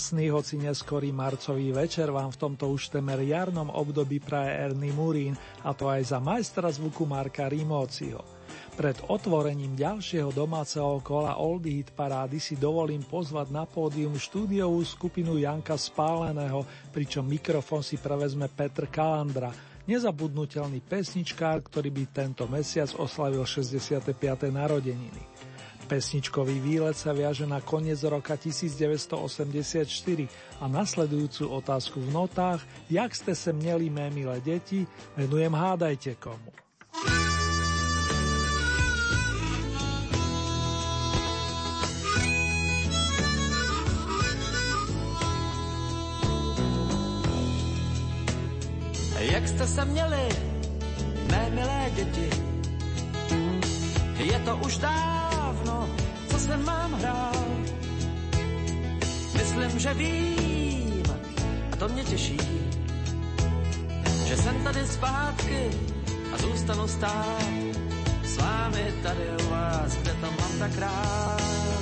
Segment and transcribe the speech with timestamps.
[0.00, 5.36] Krásny, hoci neskorý marcový večer vám v tomto už temer jarnom období praje Ernie Murín,
[5.60, 8.24] a to aj za majstra zvuku Marka Rimóciho.
[8.80, 15.36] Pred otvorením ďalšieho domáceho kola Oldie Hit parády si dovolím pozvať na pódium štúdiovú skupinu
[15.36, 16.64] Janka Spáleného,
[16.96, 19.52] pričom mikrofón si prevezme Petr Kalandra,
[19.84, 24.16] nezabudnutelný pesničkár, ktorý by tento mesiac oslavil 65.
[24.48, 25.49] narodeniny.
[25.90, 29.90] Pesničkový výlet sa viaže na koniec roka 1984
[30.62, 34.86] a nasledujúcu otázku v notách, jak ste se měli mé milé deti,
[35.18, 36.54] venujem hádajte komu.
[49.18, 50.28] Jak jste se měli,
[51.30, 52.49] mé milé děti?
[54.20, 55.88] Je to už dávno
[56.30, 57.46] co se mám hrát.
[59.34, 61.02] Myslím, že vím,
[61.72, 62.36] a to mě těší,
[64.24, 65.70] že jsem tady zpátky
[66.32, 67.52] a zůstanu stát
[68.24, 71.79] s vámi tady u vás, kde to mám tak rád.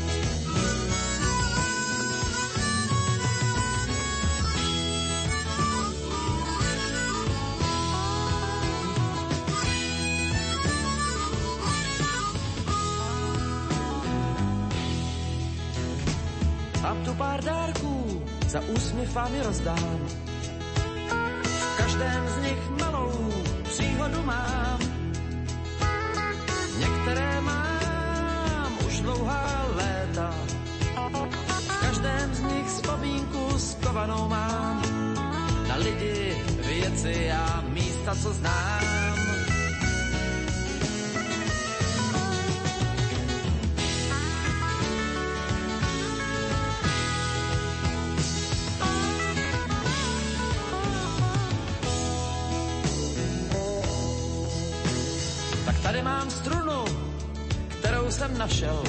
[16.89, 20.09] Mám tu pár dárků, za úsměv vám je rozdám.
[21.45, 23.33] V každém z nich malou
[23.63, 24.79] příhodu mám.
[26.79, 30.35] Některé mám už dlouhá léta.
[31.69, 34.83] V každém z nich vzpomínku skovanou mám.
[35.69, 39.58] Na lidi, věci a místa, co znám.
[58.19, 58.83] Jsem našel.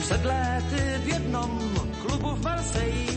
[0.00, 1.60] Před léty v jednom
[2.02, 3.12] klubu v Marseille.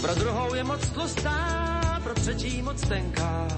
[0.00, 3.48] Pro druhou je moc tlustá, pro třetí moc tenká.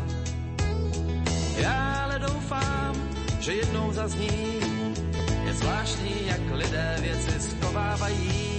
[1.56, 3.08] Já ale doufám,
[3.40, 4.60] že jednou zazní.
[5.44, 8.51] Je zvláštní, jak lidé věci skovávají.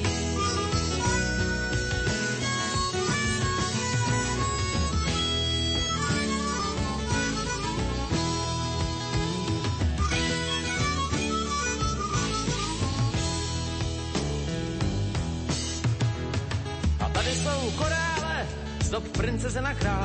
[19.53, 20.02] Princeze na králu.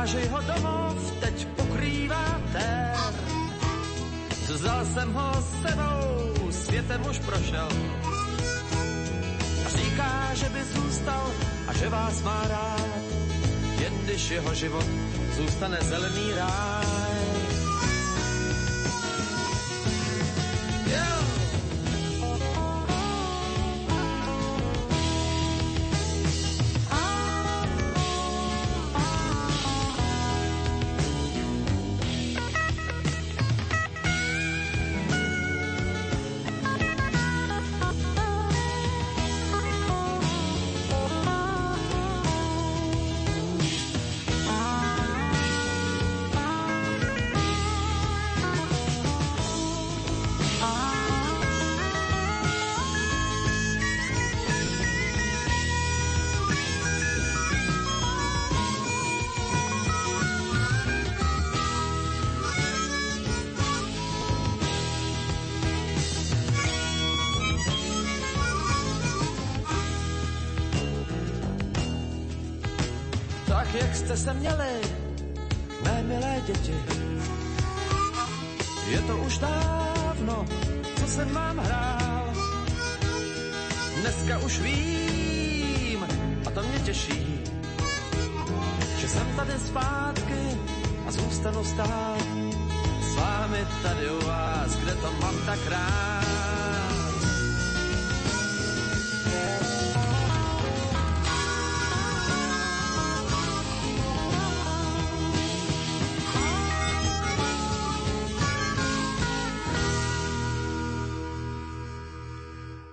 [0.00, 2.98] Že jeho domov teď pokrývá tér.
[4.48, 7.68] Vzal jsem ho s sebou, světem už prošel.
[9.66, 11.30] A říká, že by zůstal
[11.68, 12.90] a že vás má rád,
[13.80, 14.86] jen když jeho život
[15.36, 16.79] zůstane zelený ráj.
[74.10, 74.80] Jste se měli,
[75.84, 76.74] mé milé děti.
[78.88, 80.46] Je to už dávno,
[81.00, 82.34] co jsem vám hrál.
[84.00, 86.06] Dneska už vím,
[86.46, 87.40] a to mě těší,
[88.98, 90.58] že jsem tady zpátky
[91.06, 92.26] a zůstanu stát
[93.12, 96.69] s vámi tady u vás, kde to mám tak rád.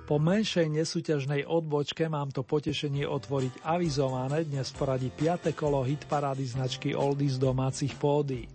[0.07, 5.51] Po menšej nesúťažnej odbočke mám to potešenie otvoriť avizované dnes v poradí 5.
[5.51, 8.47] kolo hitparády značky Oldies domácich pódy.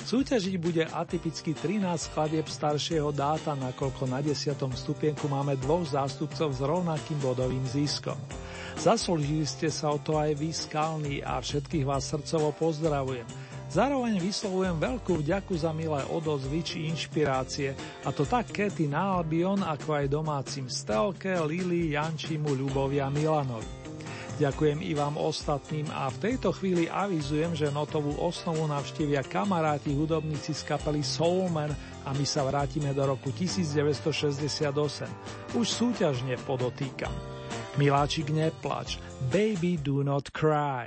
[0.00, 4.56] Súťažiť bude atypicky 13 skladieb staršieho dáta, nakoľko na 10.
[4.56, 8.16] stupienku máme dvoch zástupcov s rovnakým bodovým ziskom.
[8.80, 13.43] Zaslúžili ste sa o to aj vy, skalní, a všetkých vás srdcovo pozdravujem.
[13.74, 17.74] Zároveň vyslovujem veľkú vďaku za milé odozvy či inšpirácie,
[18.06, 23.66] a to tak Kety na Albion, ako aj domácim Stelke, Lili, Jančimu, Ľubovi a Milanovi.
[24.38, 30.54] Ďakujem i vám ostatným a v tejto chvíli avizujem, že notovú osnovu navštívia kamaráti hudobníci
[30.54, 31.74] z kapely Soulman
[32.06, 34.70] a my sa vrátime do roku 1968.
[35.58, 37.14] Už súťažne podotýkam.
[37.74, 39.02] Miláčik neplač,
[39.34, 40.86] baby do not cry.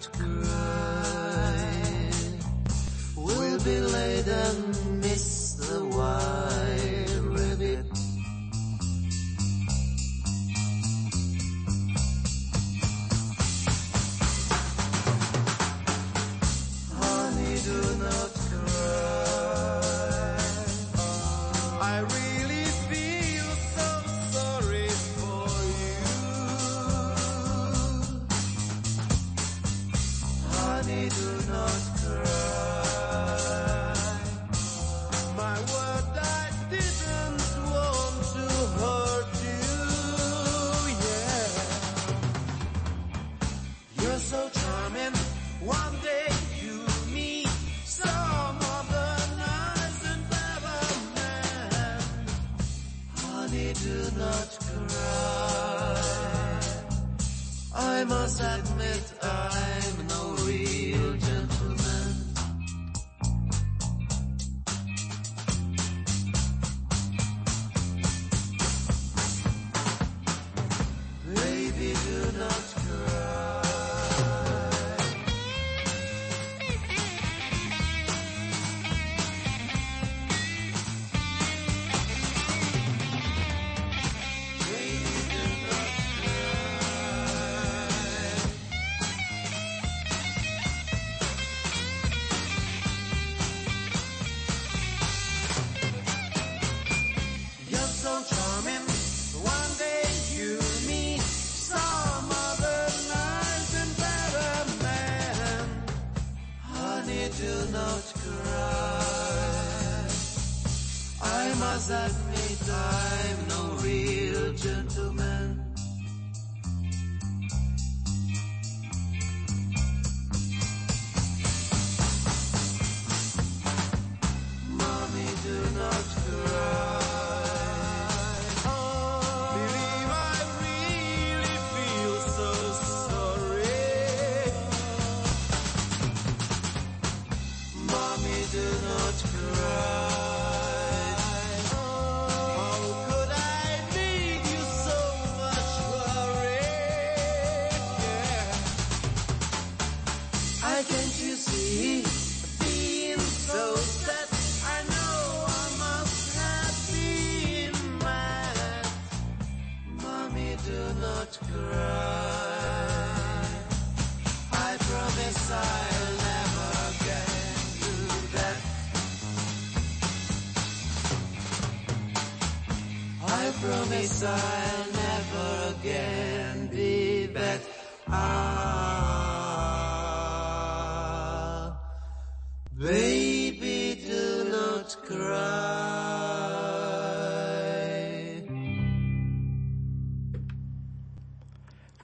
[0.00, 1.70] soft cry
[3.16, 6.49] will be laid and miss the while.
[31.30, 32.49] Honey, do not cry.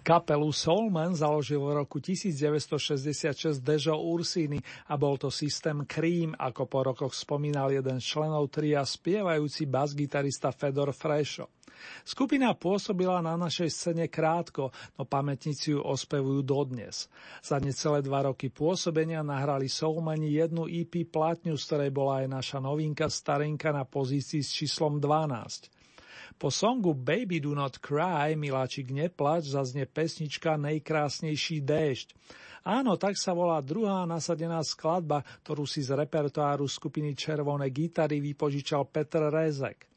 [0.07, 6.87] Kapelu Soulman založil v roku 1966 Dežo Ursini a bol to systém Cream, ako po
[6.87, 11.51] rokoch spomínal jeden z členov tria spievajúci bas-gitarista Fedor Fresho.
[12.07, 17.11] Skupina pôsobila na našej scéne krátko, no pamätníci ju ospevujú dodnes.
[17.43, 22.59] Za necelé dva roky pôsobenia nahrali Soulmani jednu EP platňu, z ktorej bola aj naša
[22.63, 25.76] novinka starenka na pozícii s číslom 12.
[26.37, 32.13] Po songu Baby Do Not Cry, Miláčik neplač, zaznie pesnička Nejkrásnejší déšť.
[32.61, 38.85] Áno, tak sa volá druhá nasadená skladba, ktorú si z repertoáru skupiny Červoné gitary vypožičal
[38.85, 39.89] Petr Rezek.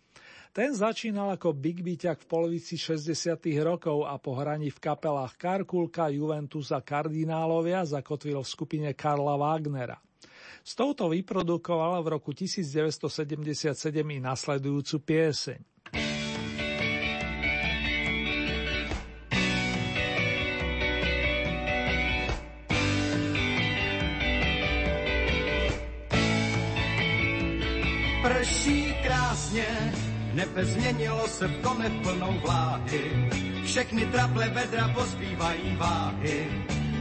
[0.55, 3.35] Ten začínal ako big beaťak v polovici 60.
[3.59, 9.99] rokov a po hraní v kapelách Karkulka, Juventus a Kardinálovia zakotvil v skupine Karla Wagnera.
[10.63, 13.75] S touto vyprodukovala v roku 1977
[14.07, 15.78] i nasledujúcu pieseň.
[29.49, 29.93] Krásně,
[30.33, 33.29] nebe změnilo se v komet plnou vláhy.
[33.65, 36.47] Všechny traple vedra pozbývají váhy.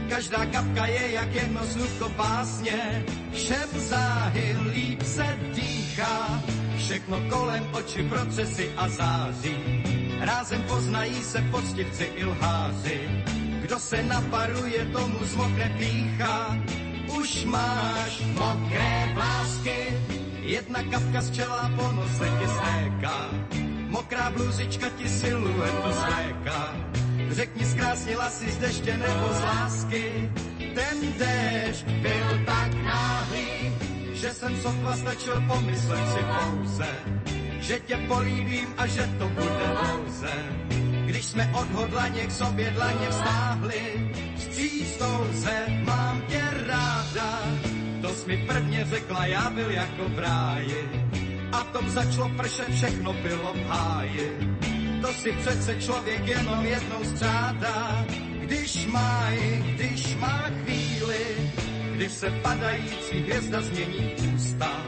[0.09, 6.43] Každá kapka je jak jedno slůvko pásně, všem záhy líp se dýchá.
[6.77, 9.83] Všechno kolem oči procesy a září.
[10.19, 13.23] Rázem poznají se poctivci i lháři.
[13.61, 16.57] Kdo se naparuje, tomu zmokne pícha.
[17.19, 19.97] Už máš mokré vlásky,
[20.49, 23.17] Jedna kapka z čela po nose ti stéká,
[23.93, 26.73] mokrá bluzička ti siluetu sléká.
[27.29, 30.05] Řekni, zkrásnila si z deště nebo z lásky,
[30.73, 33.77] ten déšť byl tak náhlý,
[34.17, 36.91] že jsem sotva stačil pomyslet si pouze,
[37.61, 40.33] že tě políbím a že to bude pouze.
[41.05, 43.83] Když jsme odhodlaně k sobě dlaně vztáhli,
[44.37, 47.29] s přístou se mám tě ráda,
[48.29, 50.89] mi prvně řekla, já byl jako v ráji.
[51.51, 54.57] A tom začalo pršet, všechno bylo v háji.
[55.01, 58.05] To si přece člověk jenom jednou střádá,
[58.39, 59.29] když má,
[59.73, 61.51] když má chvíli,
[61.91, 64.83] kdy se padající hvězda změní ústa.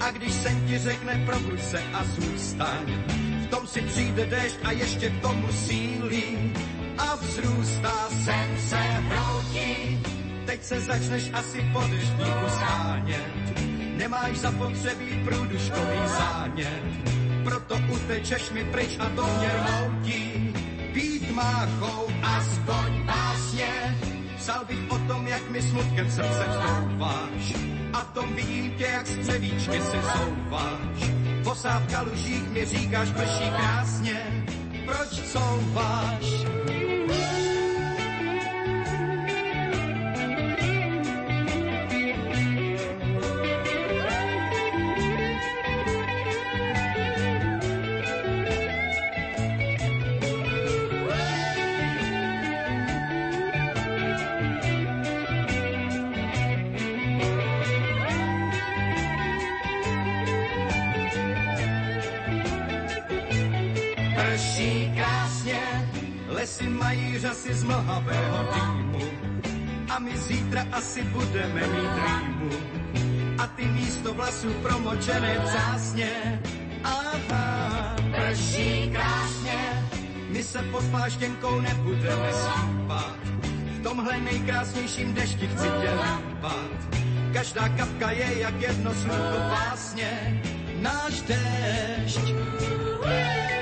[0.00, 2.86] A když sen ti řekne, probuď se a zůstaň,
[3.42, 6.52] v tom si přijde déšť a ještě k tomu sílí
[6.98, 10.11] a vzrůstá sen se hroutí
[10.46, 13.60] Teď se začneš asi po deštníku schánět.
[13.96, 16.82] Nemáš zapotřebí průduškový zánět.
[17.44, 20.54] Proto utečeš mi pryč a to mě rmoutí.
[20.92, 23.98] Pít máchou aspoň básně.
[24.36, 27.54] Psal bych o tom, jak mi smutkem srdce vstouváš.
[27.92, 31.10] A tom vidím tě, jak z převíčky si souváš.
[31.44, 34.46] Posávka lužích mi říkáš, prší krásně.
[34.86, 36.01] Proč couváš?
[70.82, 72.50] Asi budeme mít rýmu.
[73.38, 76.42] A ty místo vlasů promočené přásně,
[76.84, 79.88] aha, prší krásně.
[80.30, 83.18] My se pod pláštěnkou nebudeme spát,
[83.78, 87.00] v tomhle nejkrásnějším dešti chci tě lípat.
[87.32, 90.42] Každá kapka je jak jedno slovo básně,
[90.80, 92.34] náš dešť.
[93.06, 93.61] Yeah.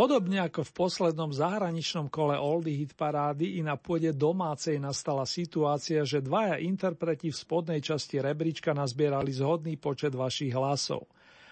[0.00, 6.08] Podobne ako v poslednom zahraničnom kole Oldy hit parády i na pôde domácej nastala situácia,
[6.08, 11.04] že dvaja interpreti v spodnej časti rebríčka nazbierali zhodný počet vašich hlasov.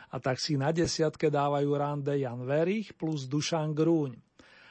[0.09, 4.17] A tak si na desiatke dávajú rande Jan Verich plus Dušan Grúň.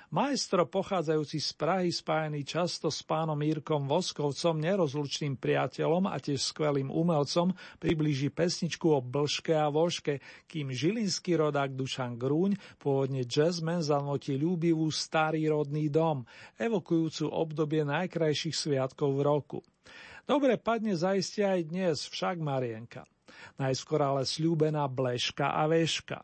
[0.08, 6.88] Maestro pochádzajúci z Prahy spájený často s pánom Írkom Voskovcom, nerozlučným priateľom a tiež skvelým
[6.88, 14.40] umelcom, priblíži pesničku o Blške a Voške, kým žilinský rodák Dušan Grúň, pôvodne jazzman, zanotí
[14.40, 16.24] ľúbivú Starý rodný dom,
[16.56, 19.60] evokujúcu obdobie najkrajších sviatkov v roku.
[20.24, 23.04] Dobre padne zaiste aj dnes, však Marienka.
[23.60, 26.24] Najskôr ale slúbená Bleška a Veška.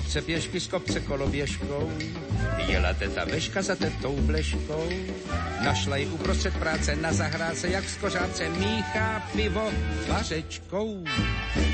[0.00, 1.92] Kopce pěšky z kopce koloběžkou,
[2.56, 4.88] jela teta veška za tetou bleškou,
[5.64, 9.72] našla ji uprostřed práce na zahrádce, jak v skořáce míchá pivo
[10.08, 11.04] vařečkou.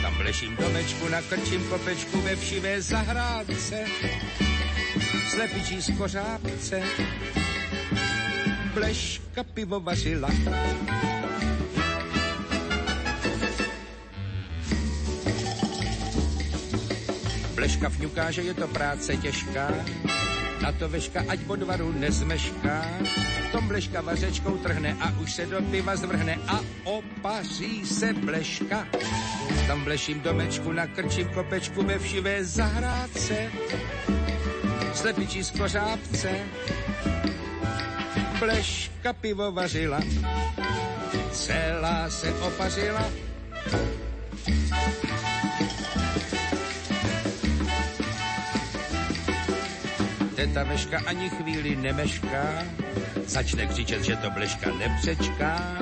[0.02, 3.84] Tam bleším domečku na krčím kopečku ve všivé zahrádce,
[5.30, 6.82] slepičí skořápce,
[8.74, 10.28] bleška pivo vařila.
[17.56, 19.72] Bleška vňuká, že je to práce těžká,
[20.60, 22.84] na to veška ať bodvaru nezmešká.
[23.48, 28.86] V tom bleška vařečkou trhne a už se do piva zvrhne a opaří se bleška.
[29.66, 33.52] Tam bleším domečku na krčím kopečku ve všivé zahrádce.
[34.94, 36.30] Slepičí z kořápce.
[38.38, 40.00] Bleška pivo vařila.
[41.32, 43.04] Celá se opařila.
[50.36, 52.64] Teta Veška ani chvíli nemešká,
[53.26, 55.78] začne křičet, že to Bleška nepřečká.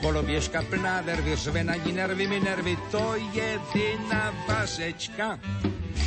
[0.00, 5.38] Koloběžka plná nervy, řve na ní nervy mi nervy, to je vina vařečka.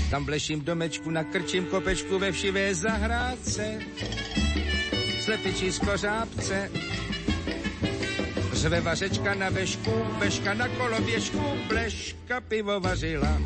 [0.09, 3.79] Tam bleším domečku na krčím kopečku ve všivé zahrádce.
[5.21, 6.71] Slepičí z kořápce,
[8.53, 13.41] Řve vařečka na vešku, veška na koloběžku, bleška pivo vařila.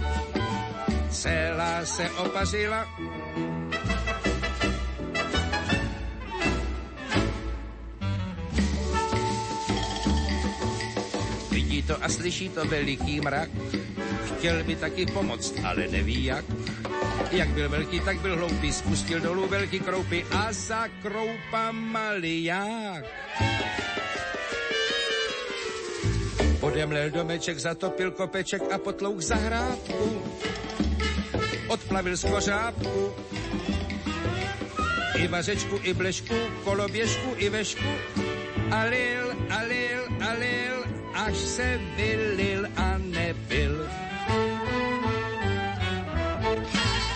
[1.09, 2.87] Celá se opařila,
[11.81, 13.49] to a slyší to veliký mrak.
[14.37, 16.45] Chtěl by taky pomoct, ale neví jak.
[17.31, 23.05] Jak byl velký, tak byl hloupý, spustil dolů velký kroupy a za kroupa maliák.
[26.59, 30.21] Podemlel domeček, zatopil kopeček a potlouk zahrádku.
[31.67, 33.13] Odplavil skořápku.
[35.15, 37.91] I vařečku, i blešku, koloběžku, i vešku.
[38.71, 40.82] Alil, alil, alil,
[41.25, 43.89] až se vylil a nebyl.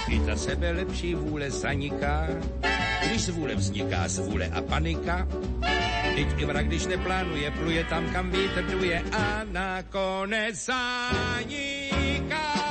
[0.08, 2.28] I ta sebe lepší vůle zaniká,
[3.06, 5.28] když z vůle vzniká z vůle a panika.
[6.16, 12.67] Teď i vrak, když neplánuje, pluje tam, kam vítr duje a nakonec zaniká.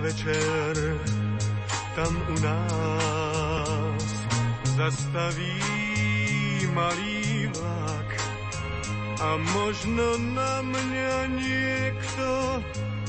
[0.00, 0.98] Večer
[1.96, 4.12] tam u nás
[4.76, 5.60] zastaví
[6.74, 8.10] malý vlak
[9.20, 12.28] a možno na mňa niekto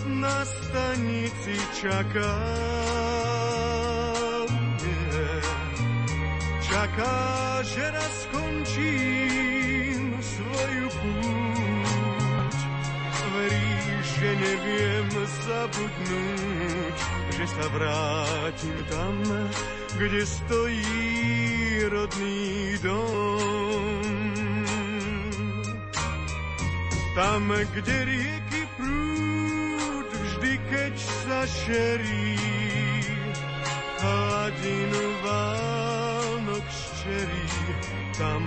[0.08, 2.36] na stanici čaká.
[4.80, 5.28] Nie.
[6.64, 7.20] Čaká,
[7.68, 9.27] že raz skončím
[14.18, 15.10] že neviem
[15.46, 16.98] zabudnúť,
[17.38, 19.16] že sa vrátim tam,
[20.02, 21.06] kde stojí
[21.86, 24.02] rodný dom.
[27.14, 32.38] Tam, kde rieky prúd vždy, keď sa šerí,
[34.02, 36.66] hladinu Vánok
[37.02, 37.50] šerí
[38.18, 38.46] tam,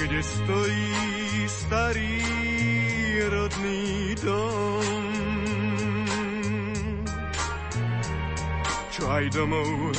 [0.00, 0.92] kde stojí
[1.48, 2.73] starý
[3.30, 5.02] rodný dom.
[8.94, 9.94] Čo aj domov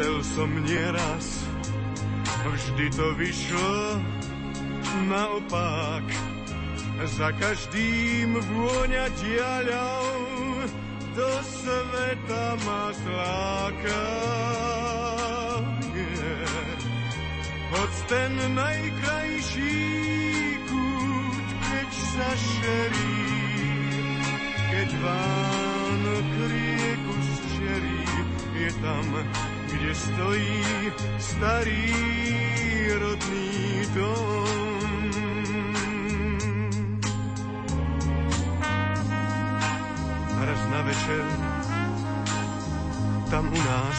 [0.00, 1.26] chcel som nieraz,
[2.40, 4.00] vždy to vyšlo
[5.12, 6.04] naopak.
[7.00, 10.08] Za každým vôňa diaľou
[11.16, 14.04] do sveta ma zláka.
[15.96, 16.60] Yeah.
[17.72, 19.99] Hoď ten najkrajší
[22.20, 23.16] keď sa šerí,
[24.68, 28.04] keď Vánok rieku zčerí,
[28.60, 29.04] je tam,
[29.72, 30.60] kde stojí
[31.16, 31.88] starý
[33.00, 33.56] rodný
[33.96, 35.00] dom.
[40.44, 41.24] Raz na večer,
[43.32, 43.98] tam u nás,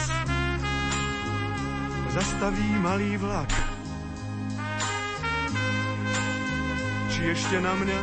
[2.14, 3.71] zastaví malý vlak.
[7.22, 8.00] Či ešte na mňa,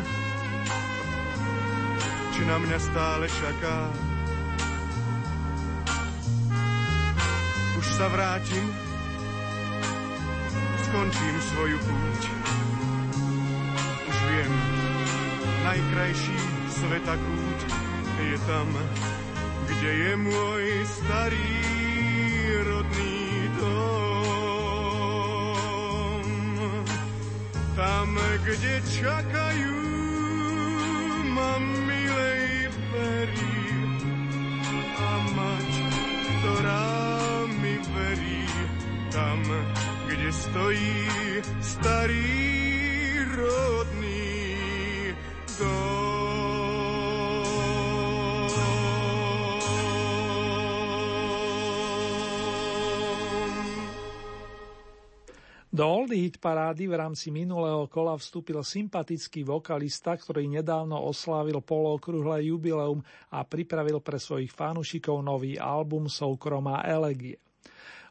[2.32, 3.91] či na mňa stále čaká.
[7.75, 8.63] Už sa vrátim,
[10.88, 12.21] skončím svoju púť.
[14.08, 14.53] Už viem,
[15.67, 16.39] najkrajší
[16.79, 17.60] sveta kút
[18.23, 18.71] je tam,
[19.67, 21.60] kde je môj starý
[22.71, 23.18] rodný
[27.80, 28.12] Tam,
[28.44, 29.80] kde čakajú
[31.32, 33.63] ma milej perí
[35.00, 35.72] a mať,
[36.28, 36.92] ktorá
[37.56, 38.44] mi verí.
[39.15, 39.39] Tam,
[40.12, 41.00] kde stojí
[41.63, 42.36] starý
[43.32, 44.36] rodný
[55.80, 62.52] Do Old Hit parády v rámci minulého kola vstúpil sympatický vokalista, ktorý nedávno oslávil polookrúhle
[62.52, 63.00] jubileum
[63.32, 67.39] a pripravil pre svojich fanúšikov nový album Soukromá elegie.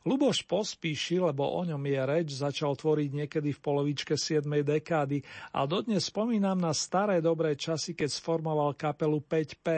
[0.09, 4.49] Luboš Pospíši, lebo o ňom je reč, začal tvoriť niekedy v polovičke 7.
[4.49, 5.21] dekády
[5.53, 9.69] a dodnes spomínam na staré dobré časy, keď sformoval kapelu 5P.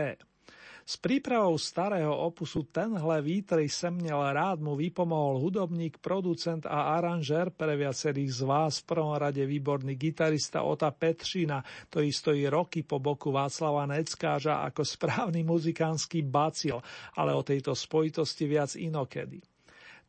[0.85, 7.77] S prípravou starého opusu Tenhle vítry semnel rád mu vypomohol hudobník, producent a aranžér pre
[7.77, 11.63] viacerých z vás, v prvom rade výborný gitarista Ota Petřina,
[11.93, 16.81] ktorý stojí roky po boku Václava Neckáža ako správny muzikánsky bacil,
[17.17, 19.41] ale o tejto spojitosti viac inokedy.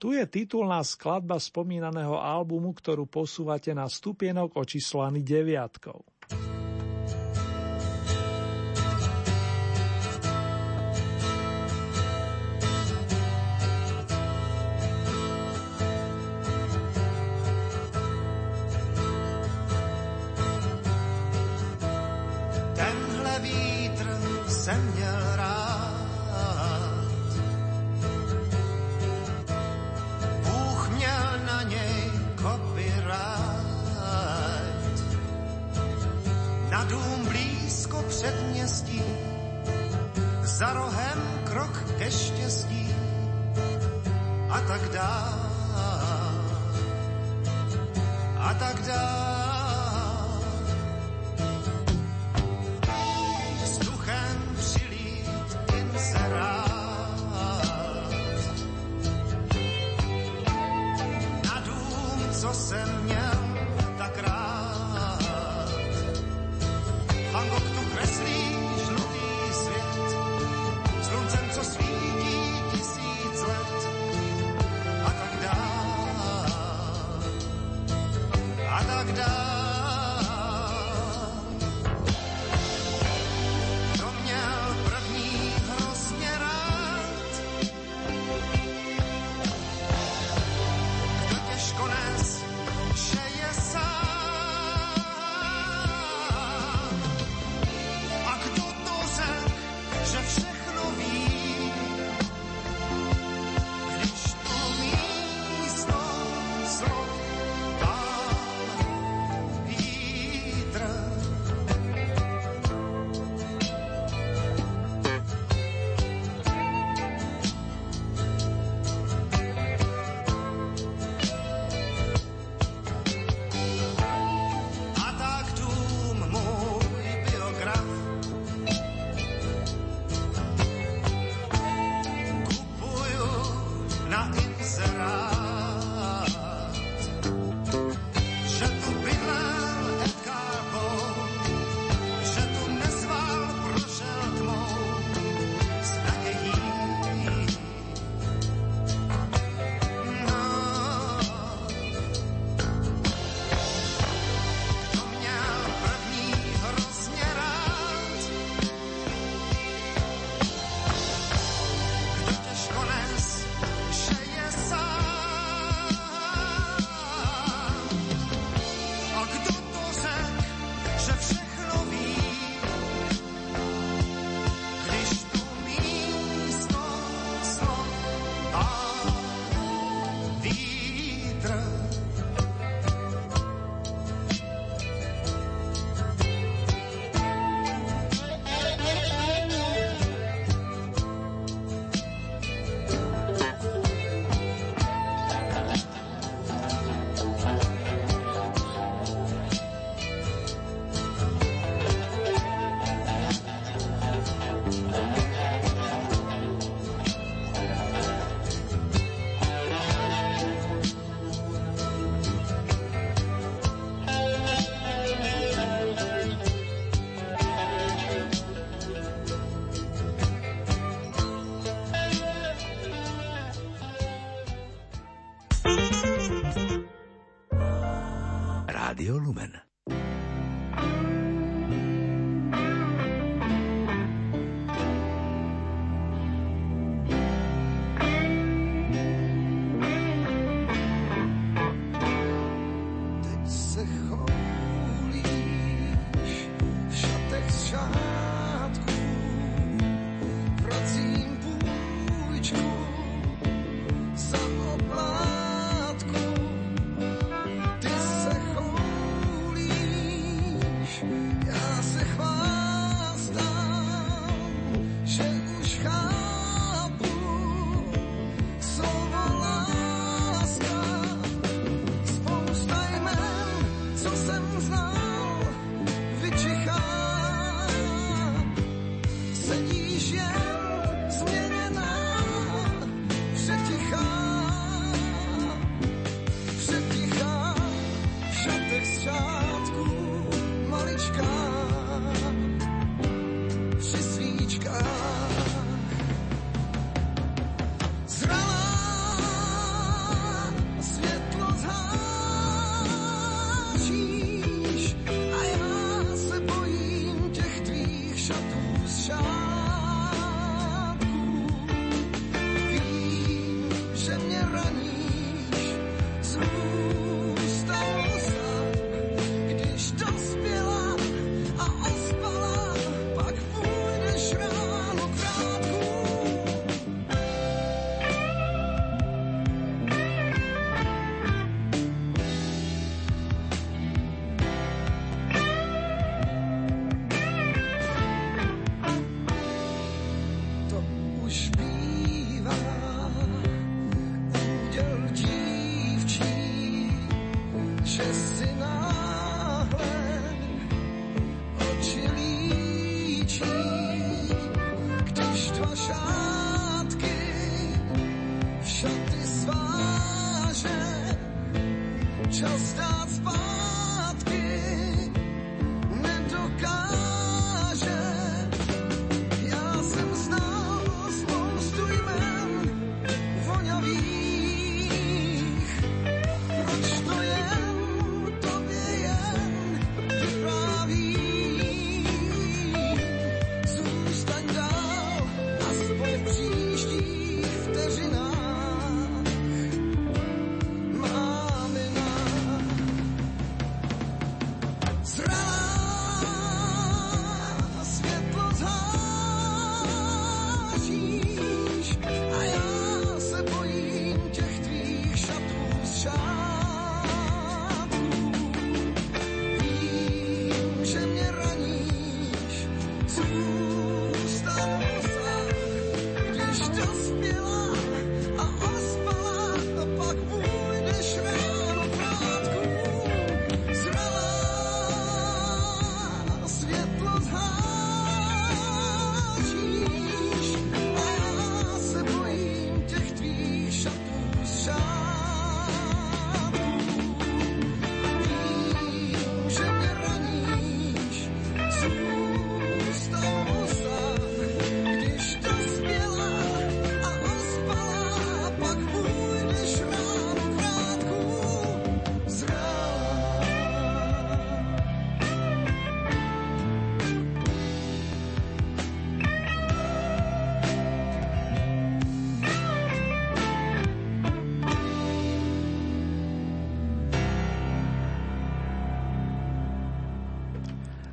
[0.01, 6.01] Tu je titulná skladba spomínaného albumu, ktorú posúvate na stupienok očíslovaný deviatkou.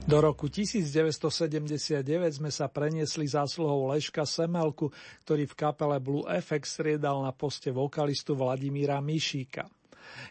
[0.08, 2.00] Do roku 1979
[2.40, 4.88] sme sa preniesli zásluhou Leška Semelku,
[5.28, 9.68] ktorý v kapele Blue FX striedal na poste vokalistu Vladimíra Mišíka.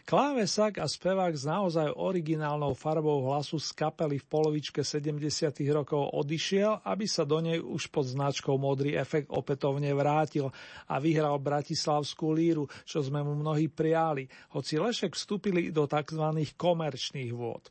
[0.08, 5.52] Klávesak a spevák s naozaj originálnou farbou hlasu z kapely v polovičke 70.
[5.74, 10.48] rokov odišiel, aby sa do nej už pod značkou Modrý efekt opätovne vrátil
[10.86, 14.24] a vyhral Bratislavskú líru, čo sme mu mnohí prijali,
[14.54, 16.24] hoci Lešek vstúpili do tzv.
[16.56, 17.68] komerčných vôd.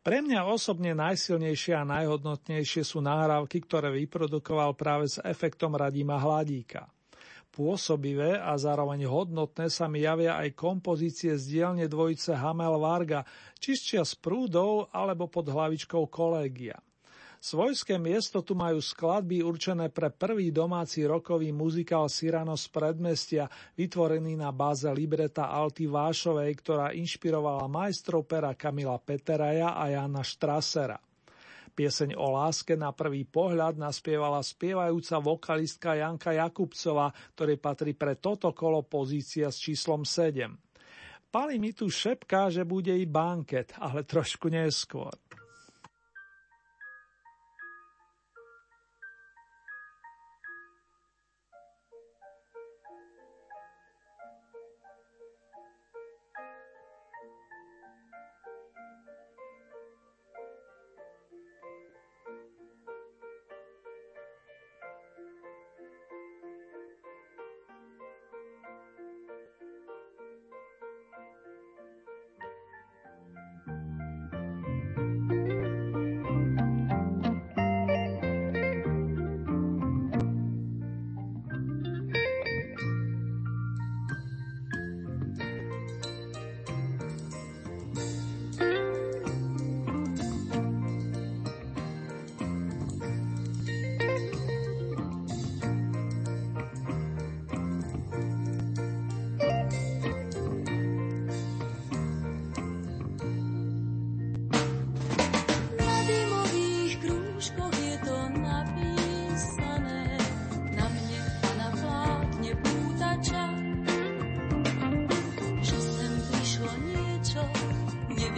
[0.00, 6.97] Pre mňa osobne najsilnejšie a najhodnotnejšie sú nahrávky, ktoré vyprodukoval práve s efektom Radima Hladíka.
[7.58, 13.26] Pôsobivé a zároveň hodnotné sa mi javia aj kompozície z dielne dvojice Hamel Varga,
[13.58, 16.78] čistia z prúdov alebo pod hlavičkou kolégia.
[17.42, 24.38] Svojské miesto tu majú skladby určené pre prvý domáci rokový muzikál Cyrano z predmestia, vytvorený
[24.38, 31.07] na báze libreta Alty Vášovej, ktorá inšpirovala majstrov pera Kamila Peteraja a Jana Štrasera.
[31.78, 38.50] Pieseň o láske na prvý pohľad naspievala spievajúca vokalistka Janka Jakubcová, ktorej patrí pre toto
[38.50, 40.58] kolo pozícia s číslom 7.
[41.30, 45.14] Pali mi tu šepká, že bude i banket, ale trošku neskôr.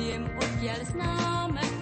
[0.01, 1.80] wiem od wielu znamy.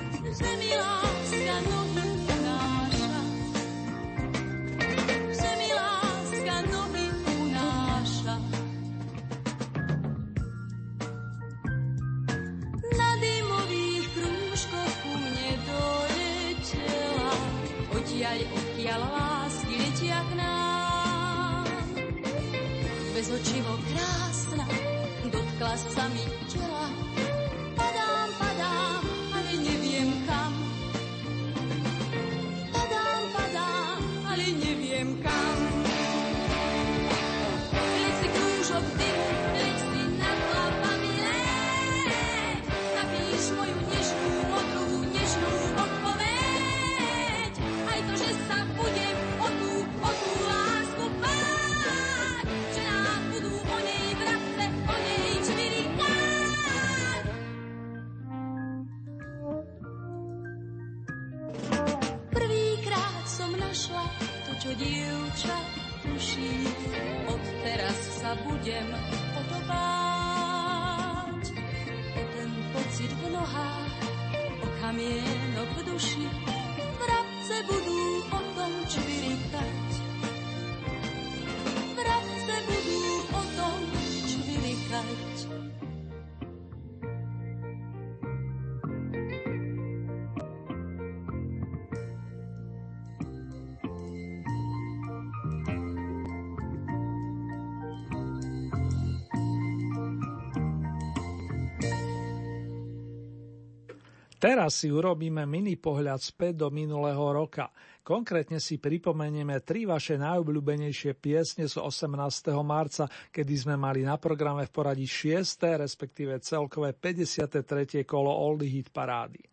[104.49, 107.69] Teraz si urobíme mini pohľad späť do minulého roka.
[108.01, 112.57] Konkrétne si pripomenieme tri vaše najobľúbenejšie piesne z 18.
[112.65, 115.85] marca, kedy sme mali na programe v poradí 6.
[115.85, 118.09] respektíve celkové 53.
[118.09, 119.45] kolo Oldy Hit parády.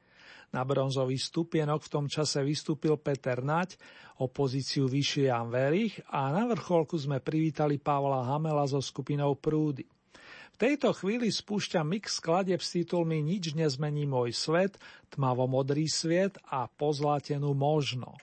[0.55, 3.75] Na bronzový stupienok v tom čase vystúpil Peter Nať,
[4.23, 9.83] opozíciu vyššie Jan Verich a na vrcholku sme privítali Pavla Hamela so skupinou Prúdy.
[10.55, 14.79] V tejto chvíli spúšťa mix skladeb s titulmi Nič nezmení môj svet,
[15.11, 18.15] Tmavo-modrý sviet a Pozlátenú možno.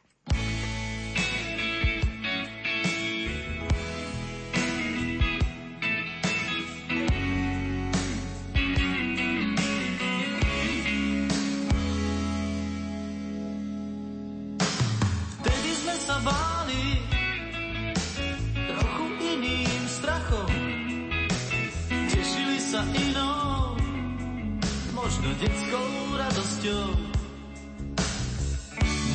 [25.42, 26.86] Detskou radosťou.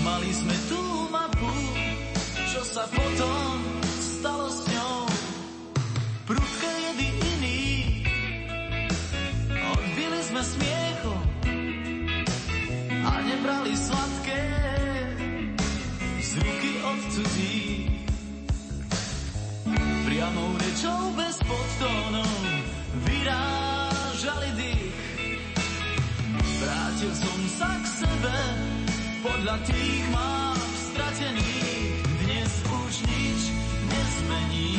[0.04, 1.54] Mali sme tú mapu,
[2.52, 5.00] čo sa potom stalo s ňou.
[6.28, 7.64] Prudké jedy iný,
[9.56, 11.24] odbili sme smiechom
[13.08, 14.44] a nebrali sladké
[16.20, 17.60] z ruky od cudzí.
[20.04, 22.27] Priamou rečou bez podtónov
[27.58, 28.38] sa k sebe.
[29.26, 30.58] Po podľa tých mám
[30.94, 33.42] stratených dnes už nič
[33.90, 34.78] nezmení.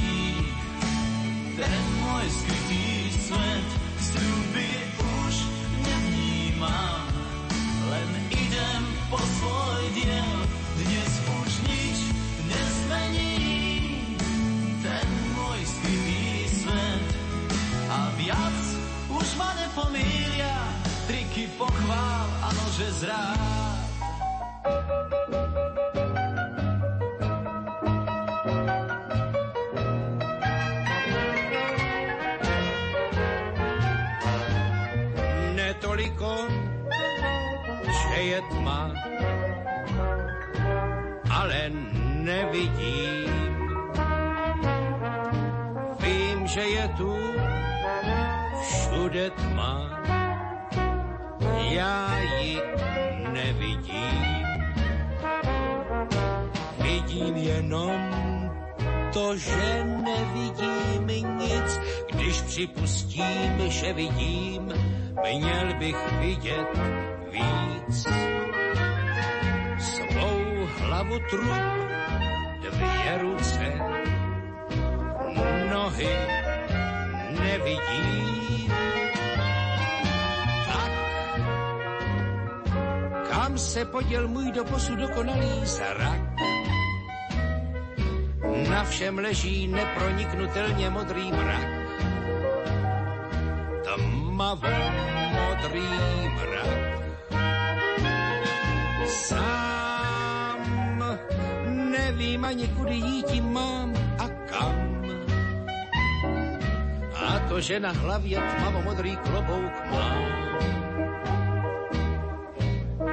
[1.58, 2.86] Ten môj skrytý
[3.18, 3.68] svet
[3.98, 4.70] sľuby
[5.02, 5.34] už
[5.82, 7.06] nevnímam,
[7.90, 10.38] len idem po svoj diel,
[10.78, 11.98] dnes už nič
[12.46, 13.34] nezmení.
[14.86, 17.06] Ten môj skrytý svet.
[17.90, 18.58] A viac
[19.10, 20.54] už ma nepomília,
[21.10, 22.17] triky pochvál
[22.78, 23.90] nože zrád.
[35.58, 36.46] Netoliko,
[37.82, 38.94] že je tma,
[41.34, 41.74] ale
[42.22, 43.58] nevidím.
[45.98, 47.10] Vím, že je tu
[48.62, 49.97] všude tma,
[51.70, 52.62] já ji
[53.32, 54.24] nevidím.
[56.82, 58.18] Vidím jenom
[59.12, 61.06] to, že nevidím
[61.38, 61.80] nic,
[62.12, 64.72] když připustím, že vidím,
[65.22, 66.68] měl bych vidět
[67.30, 68.06] víc.
[69.78, 71.88] Svou hlavu trup,
[72.60, 73.78] dvě ruce,
[75.70, 76.16] nohy
[77.40, 78.72] nevidím.
[83.48, 86.20] Kam se poděl můj doposud dokonalý zrak?
[88.68, 91.68] Na všem leží neproniknutelně modrý mrak.
[93.84, 94.76] Tmavo
[95.32, 95.88] modrý
[96.36, 97.00] mrak.
[99.06, 101.00] Sám
[101.90, 105.04] nevím ani kudy jít mám a kam.
[107.14, 110.48] A to, že na hlavě tmavo modrý klobouk mám,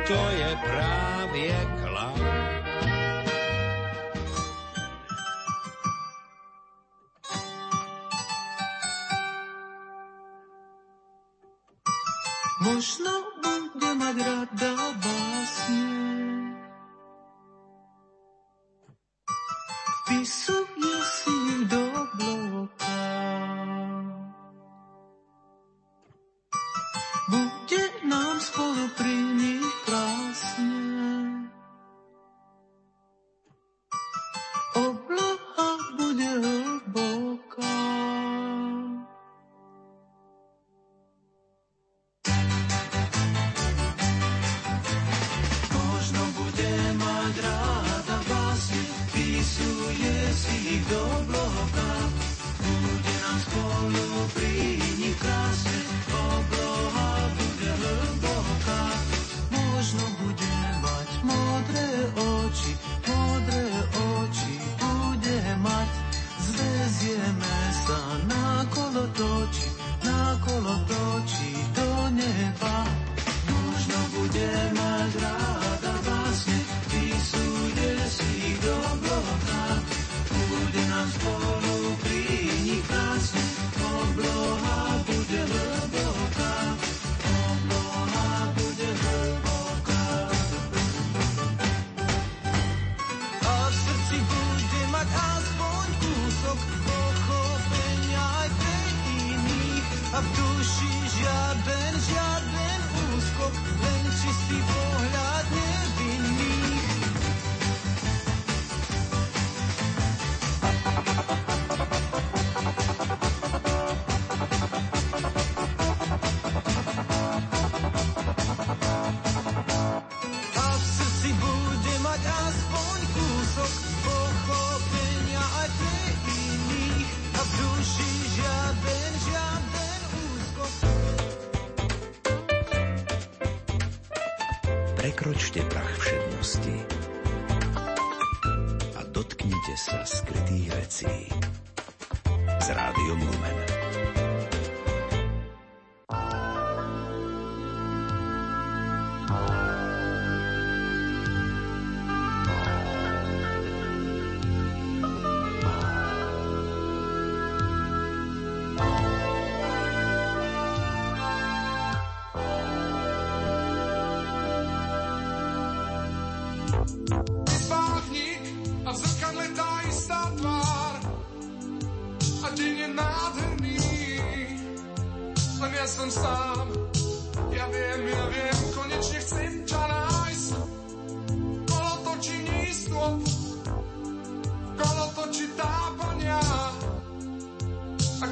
[0.08, 2.20] to je právě klam.
[12.62, 15.86] Možno bude mať rada básne.
[20.06, 21.45] Vpisuje si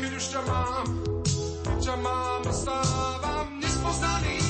[0.02, 0.88] ťa mám,
[1.62, 4.43] keď ťa mám, stávam nespoznaný.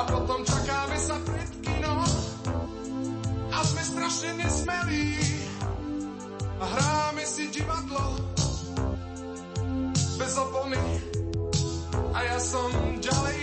[0.00, 2.00] A potom čakáme sa pred kino.
[3.52, 5.12] A sme strašne nesmelí.
[6.56, 8.16] A hráme si divadlo.
[10.16, 10.80] Bez opony.
[12.16, 13.39] A ja som ďalej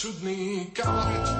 [0.00, 1.39] čudný kabaret.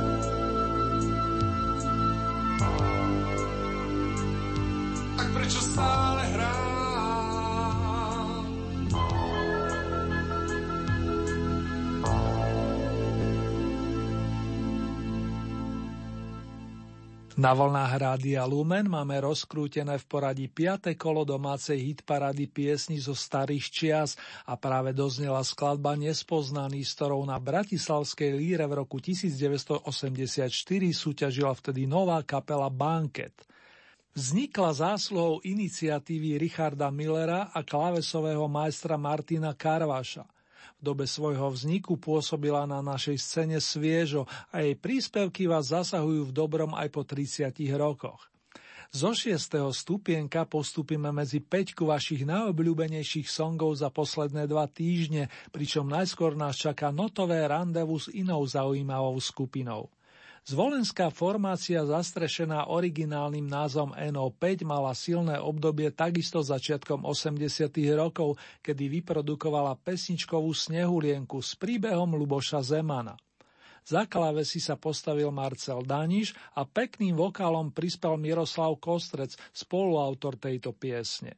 [17.38, 20.98] Na vlnách Rádia Lumen máme rozkrútené v poradí 5.
[20.98, 24.18] kolo domácej hitparady piesni zo starých čias
[24.50, 30.50] a práve doznela skladba Nespoznaný, s ktorou na Bratislavskej líre v roku 1984
[30.90, 33.46] súťažila vtedy nová kapela Banket.
[34.10, 40.39] Vznikla zásluhou iniciatívy Richarda Millera a klavesového majstra Martina Karvaša.
[40.80, 46.72] Dobe svojho vzniku pôsobila na našej scéne sviežo a jej príspevky vás zasahujú v dobrom
[46.72, 48.32] aj po 30 rokoch.
[48.90, 56.34] Zo šiestého stupienka postupíme medzi peťku vašich najobľúbenejších songov za posledné dva týždne, pričom najskôr
[56.34, 59.94] nás čaká notové randevu s inou zaujímavou skupinou.
[60.40, 67.68] Zvolenská formácia zastrešená originálnym názvom NO5 mala silné obdobie takisto začiatkom 80.
[67.92, 73.20] rokov, kedy vyprodukovala pesničkovú snehulienku s príbehom Luboša Zemana.
[73.84, 81.36] Za klávesy sa postavil Marcel Daniš a pekným vokálom prispel Miroslav Kostrec, spoluautor tejto piesne.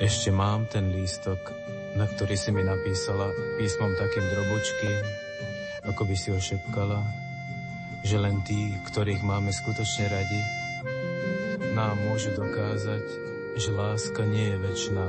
[0.00, 1.36] Ešte mám ten lístok,
[1.92, 4.96] na ktorý si mi napísala písmom takým drobočkým,
[5.92, 7.04] ako by si ho šepkala,
[8.00, 10.40] že len tí, ktorých máme skutočne radi,
[11.76, 13.04] nám môžu dokázať,
[13.60, 15.08] že láska nie je väčšiná.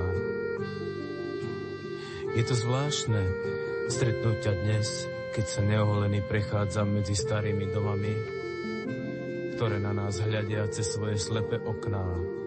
[2.35, 3.23] Je to zvláštne
[3.87, 8.11] stretnúť ťa dnes, keď sa neoholený prechádzam medzi starými domami,
[9.55, 12.40] ktoré na nás hľadia cez svoje slepé okná.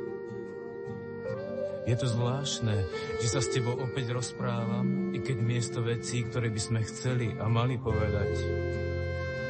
[1.84, 2.80] Je to zvláštne,
[3.20, 7.44] že sa s tebou opäť rozprávam, i keď miesto vecí, ktoré by sme chceli a
[7.44, 8.32] mali povedať,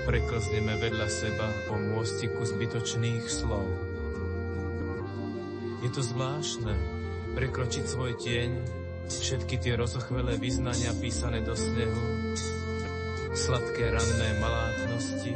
[0.02, 3.62] preklzneme vedľa seba po môstiku zbytočných slov.
[5.86, 6.74] Je to zvláštne
[7.38, 8.50] prekročiť svoj tieň,
[9.06, 12.34] všetky tie rozochvelé vyznania písané do snehu,
[13.30, 15.32] sladké ranné malátnosti,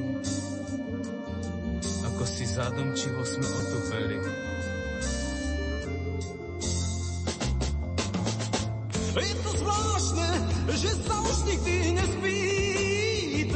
[2.10, 4.47] ako si zádomčivo sme otupeli.
[9.18, 10.30] Je to zvláštne,
[10.78, 13.50] že sa už nikdy nespýtaš,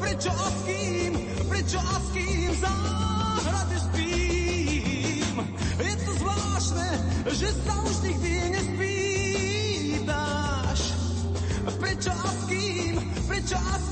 [0.00, 1.12] prečo a s kým,
[1.44, 5.44] prečo a s kým záhrade spím.
[5.76, 6.88] Je to zvláštne,
[7.36, 10.00] že sa už nikdy nespýtaš,
[11.76, 12.96] prečo a s kým,
[13.28, 13.91] prečo a s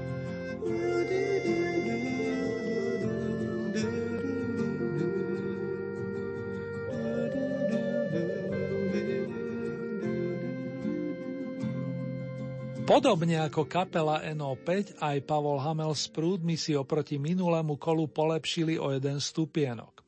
[13.01, 18.93] Podobne ako kapela NO5, aj Pavol Hamel s prúdmi si oproti minulému kolu polepšili o
[18.93, 20.05] jeden stupienok.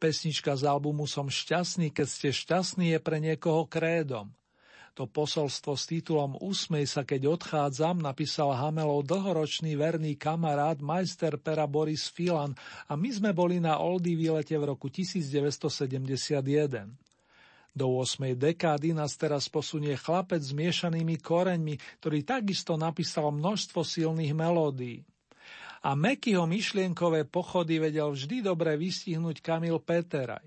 [0.00, 4.32] Pesnička z albumu Som šťastný, keď ste šťastný je pre niekoho krédom.
[4.96, 11.68] To posolstvo s titulom Usmej sa, keď odchádzam napísal Hamelov dlhoročný verný kamarát majster pera
[11.68, 12.56] Boris Filan
[12.88, 17.11] a my sme boli na Oldy výlete v roku 1971.
[17.72, 18.36] Do 8.
[18.36, 25.00] dekády nás teraz posunie chlapec s miešanými koreňmi, ktorý takisto napísal množstvo silných melódií.
[25.82, 30.46] A Mekyho myšlienkové pochody vedel vždy dobre vystihnúť Kamil Peteraj.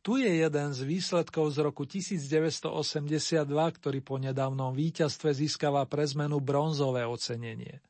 [0.00, 2.70] Tu je jeden z výsledkov z roku 1982,
[3.50, 7.84] ktorý po nedávnom víťazstve získava pre zmenu bronzové ocenenie.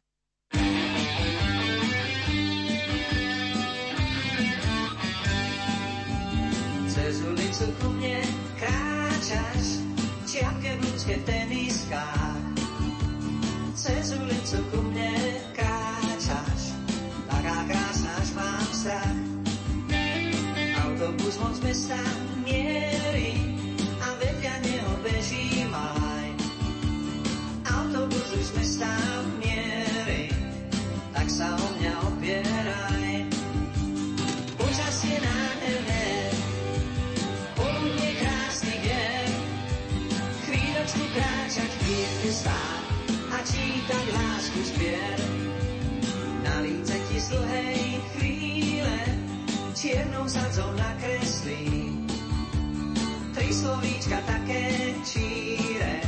[11.11, 12.39] Ľudské teniskách.
[13.75, 15.11] Cez ulicu ku mne
[15.59, 16.71] kráčaš,
[17.27, 19.19] taká krásna, až mám strach.
[20.87, 21.99] Autobus moc mesta
[22.47, 23.35] mierí
[23.99, 26.31] a vedľa neho beží maj.
[27.67, 28.91] Autobus už z mesta
[29.43, 30.31] mierí,
[31.11, 31.70] tak sa o
[47.31, 48.97] dlhej chvíle
[49.75, 51.95] čiernou sadzou nakreslí.
[53.35, 56.03] Tri slovíčka také číre,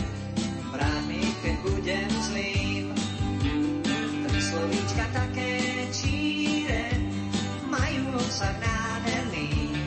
[0.74, 2.84] vráť mi, keď budem zlým.
[4.26, 5.52] Tri slovíčka také
[5.94, 6.90] číre,
[7.70, 9.78] majú obsah nádherný.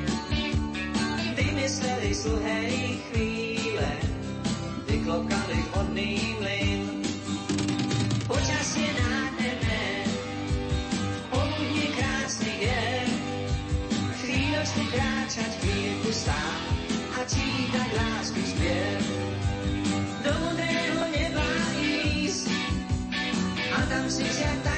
[1.35, 2.75] Vymysleli z dlhej
[3.11, 3.91] chvíle,
[4.87, 6.39] vyklopkali vhodný
[15.35, 16.59] kráčať, chvíľku stáť
[17.11, 18.99] a čítať lásku zbier.
[20.23, 21.43] Do modrého neba
[21.75, 22.47] ísť
[23.75, 24.74] a tam si vziať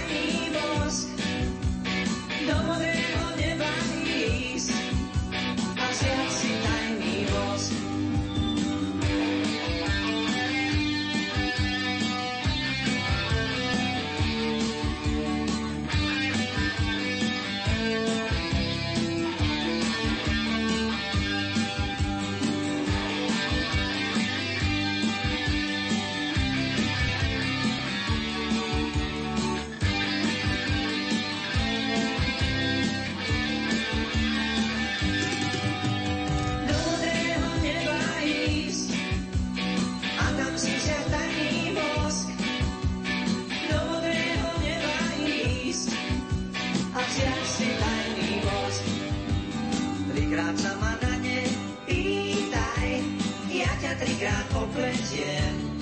[50.48, 51.44] Trikrát sa ma na ne
[51.84, 53.04] pýtaj,
[53.52, 55.76] ja ťa trikrát opletiem.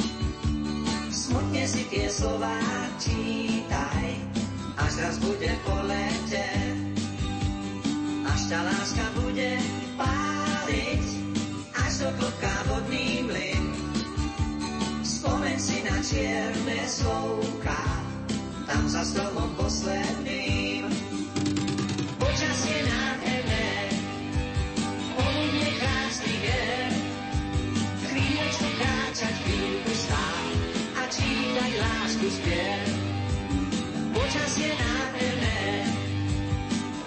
[1.13, 2.57] Smutne si tie slová
[2.97, 4.09] čítaj,
[4.73, 6.49] až raz bude po lete.
[8.25, 9.53] Až tá láska bude
[10.01, 11.05] páliť,
[11.85, 13.69] až do klopka vodný mlyn.
[15.05, 17.81] Spomeň si na čierne slovka,
[18.65, 20.89] tam za stromom posledným.
[22.17, 23.34] Počasie nádherné,
[32.25, 32.81] lásku spier.
[34.13, 35.61] Počasie nádherné,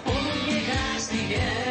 [0.07, 1.68] poludne krásny deň,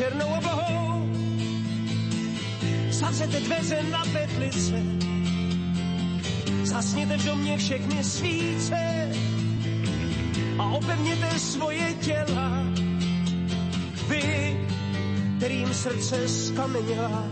[0.00, 1.10] černou oblohou.
[2.90, 4.82] Zavřete dveře na petlice,
[6.64, 9.08] zasněte v domě všechny svíce
[10.58, 12.64] a opevněte svoje těla.
[14.08, 14.56] Vy,
[15.38, 17.24] kterým srdce skamenila,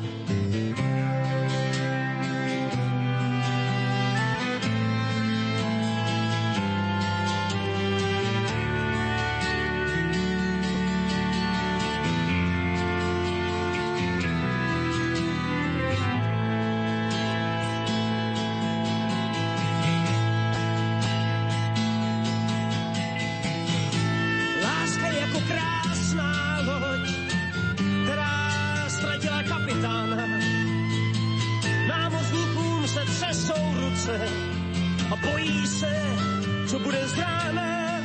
[36.98, 38.00] bude známá.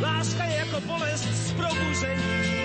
[0.00, 2.60] Láska je jako bolest z probuzení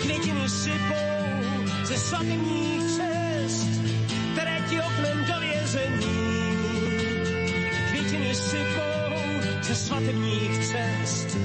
[0.01, 3.69] květiny sypou ze svatebních cest,
[4.34, 6.55] které ti oknem do vězení
[7.89, 9.15] květiny sypou
[9.61, 11.38] ze svatebních cest.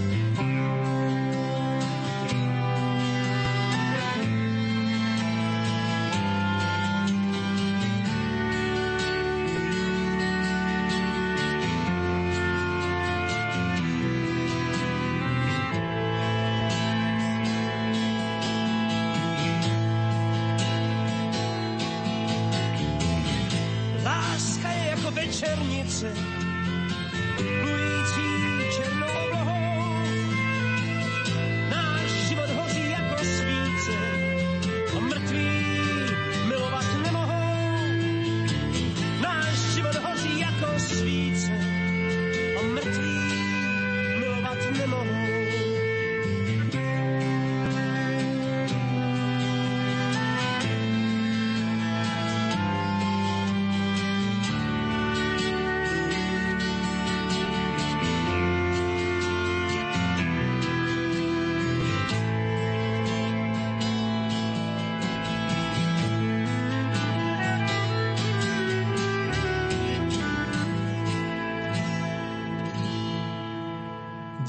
[25.44, 26.33] černice.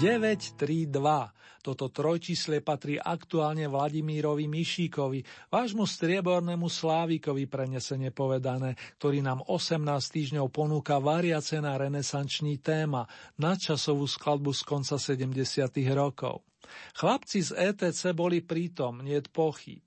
[0.05, 0.93] ...932.
[1.65, 10.53] Toto trojčísle patrí aktuálne Vladimírovi Mišíkovi, vášmu striebornému Slávikovi prenesene povedané, ktorý nám 18 týždňov
[10.53, 13.09] ponúka variace na renesančný téma,
[13.41, 15.33] nadčasovú skladbu z konca 70.
[15.97, 16.45] rokov.
[16.93, 19.81] Chlapci z ETC boli prítom, niet pochyb.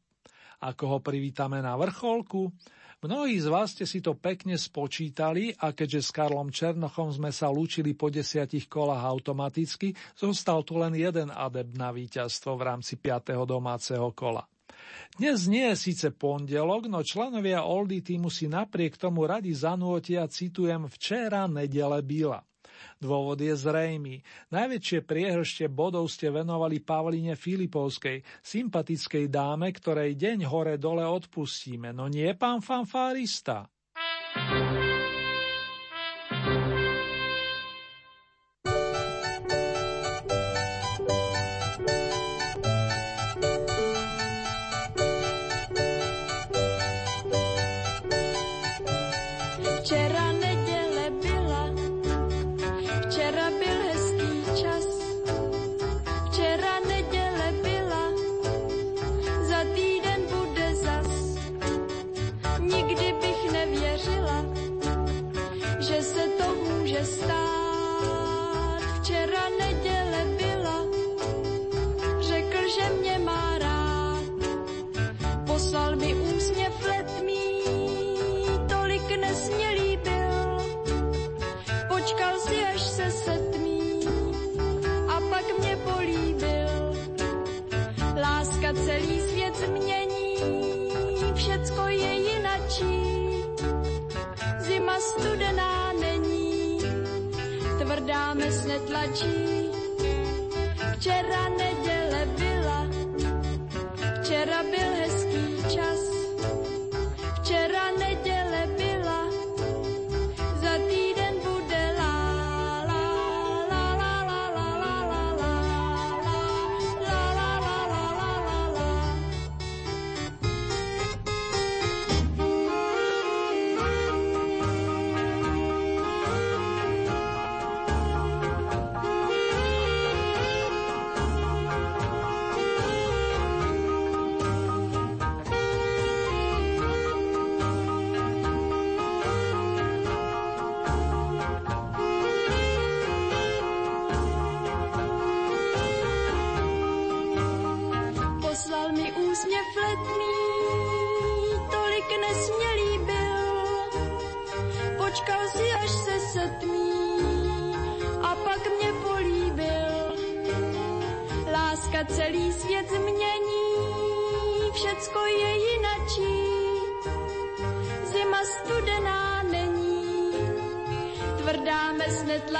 [0.59, 2.51] Ako ho privítame na vrcholku?
[2.99, 7.47] Mnohí z vás ste si to pekne spočítali a keďže s Karlom Černochom sme sa
[7.47, 13.39] lúčili po desiatich kolách automaticky, zostal tu len jeden adept na víťazstvo v rámci 5.
[13.47, 14.43] domáceho kola.
[15.15, 20.91] Dnes nie je síce pondelok, no členovia Oldy týmu si napriek tomu radi zanútia, citujem,
[20.91, 22.48] včera nedele byla.
[22.99, 24.27] Dôvod je zrejmý.
[24.51, 31.95] Najväčšie priehršte bodov ste venovali Pavline Filipovskej, sympatickej dáme, ktorej deň hore-dole odpustíme.
[31.95, 33.71] No nie pán fanfárista.
[34.39, 34.68] thank you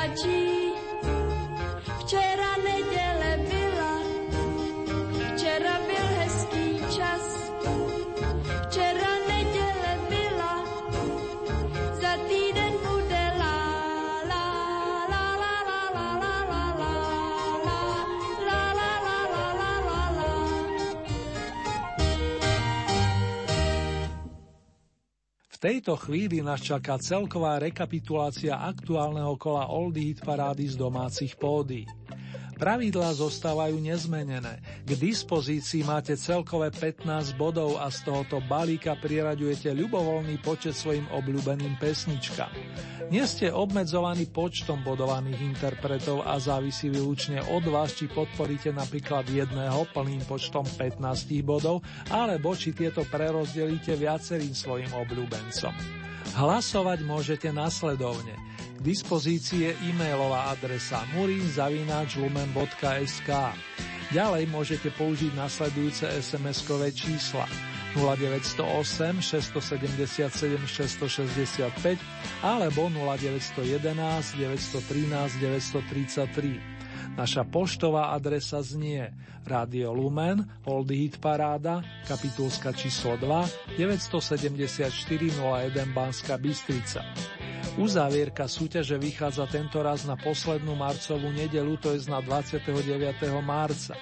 [0.01, 0.48] 我知。
[25.69, 31.85] Tejto chvíli nás čaká celková rekapitulácia aktuálneho kola Oldie Hit parády z domácich pódy.
[32.57, 34.65] Pravidlá zostávajú nezmenené.
[34.89, 41.77] K dispozícii máte celkové 15 bodov a z tohoto balíka priraďujete ľubovoľný počet svojim obľúbeným
[41.77, 42.49] pesničkám.
[43.09, 49.89] Nie ste obmedzovaní počtom bodovaných interpretov a závisí výlučne od vás, či podporíte napríklad jedného
[49.97, 51.01] plným počtom 15
[51.41, 51.81] bodov,
[52.13, 55.73] alebo či tieto prerozdelíte viacerým svojim obľúbencom.
[56.37, 58.37] Hlasovať môžete nasledovne.
[58.77, 63.31] K dispozícii je e-mailová adresa murinzavináčlumen.sk
[64.13, 67.49] Ďalej môžete použiť nasledujúce SMS-kové čísla
[67.97, 71.97] 0908 677 665
[72.45, 76.79] alebo 0911 913 933.
[77.19, 79.11] Naša poštová adresa znie
[79.43, 84.93] Radio Lumen, Oldie Hit Paráda, kapitulska číslo 2, 974
[85.41, 87.03] 01 Banska Bystrica.
[87.79, 92.71] Uzávierka súťaže vychádza tento raz na poslednú marcovú nedelu, to je na 29.
[93.43, 93.95] marca.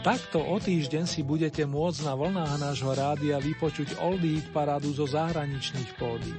[0.00, 5.92] Takto o týždeň si budete môcť na vlnách nášho rádia vypočuť Oldie parádu zo zahraničných
[6.00, 6.32] pódy.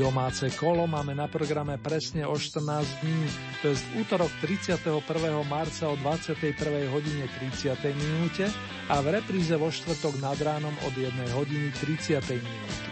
[0.00, 3.28] Domáce kolo máme na programe presne o 14 dní,
[3.60, 5.04] to je útorok 31.
[5.44, 6.88] marca o 21.
[6.88, 7.76] hodine 30.
[7.92, 8.48] minúte
[8.88, 12.24] a v repríze vo štvrtok nad ránom od 1 hodiny 30.
[12.40, 12.88] minúty.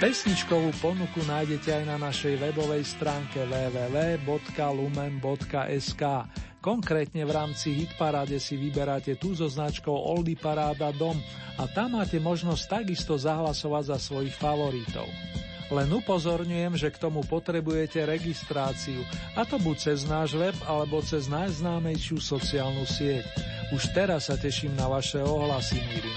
[0.00, 4.24] Pesničkovú ponuku nájdete aj na našej webovej stránke www.lumen.sk.
[6.66, 11.14] Konkrétne v rámci Hitparáde si vyberáte tú so značkou Oldy Paráda Dom
[11.62, 15.06] a tam máte možnosť takisto zahlasovať za svojich favoritov.
[15.70, 18.98] Len upozorňujem, že k tomu potrebujete registráciu,
[19.38, 23.22] a to buď cez náš web alebo cez najznámejšiu sociálnu sieť.
[23.70, 26.10] Už teraz sa teším na vaše ohlasy, milí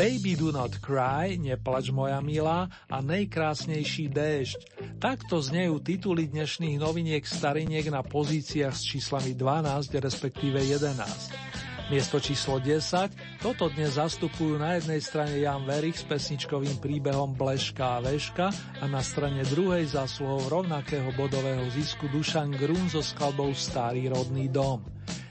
[0.00, 4.58] Baby do not cry, neplač moja milá a najkrásnejší déšť.
[4.96, 11.92] Takto znejú tituly dnešných noviniek stariniek na pozíciách s číslami 12, respektíve 11.
[11.92, 18.00] Miesto číslo 10, toto dnes zastupujú na jednej strane Jan Verich s pesničkovým príbehom Bleška
[18.00, 18.48] a Veška
[18.80, 24.80] a na strane druhej zásluhou rovnakého bodového zisku Dušan Grun so skladbou Starý rodný dom.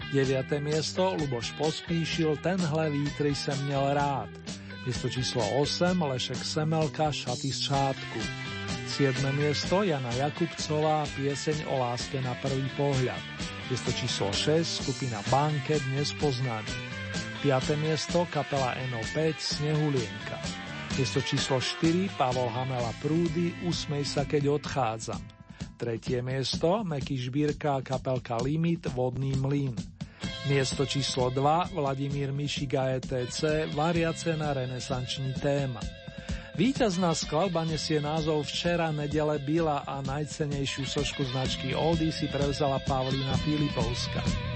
[0.10, 0.57] 9.
[0.57, 4.30] miesto Luboš Pospíšil Tenhle vítry sem měl rád.
[4.86, 8.20] Miesto číslo 8 Lešek Semelka Šaty z šátku.
[8.88, 9.14] 7.
[9.38, 13.22] miesto Jana Jakubcová Pieseň o láske na prvý pohľad.
[13.70, 16.74] Miesto číslo 6 skupina Banket Nespoznaný.
[17.45, 17.78] 5.
[17.78, 20.41] miesto kapela NO5 Snehulienka.
[20.97, 25.22] Miesto číslo 4 Pavol Hamela Prúdy Usmej sa, keď odchádzam.
[25.78, 29.99] Tretie miesto Meky Žbírka kapelka Limit Vodný mlyn.
[30.47, 33.43] Miesto číslo 2 Vladimír Mišiga ETC
[33.74, 35.80] Variace na renesanční téma.
[36.59, 43.38] Výťazná skladba nesie názov Včera nedele byla a najcenejšiu sošku značky Oldie si prevzala Pavlína
[43.47, 44.49] Filipovska.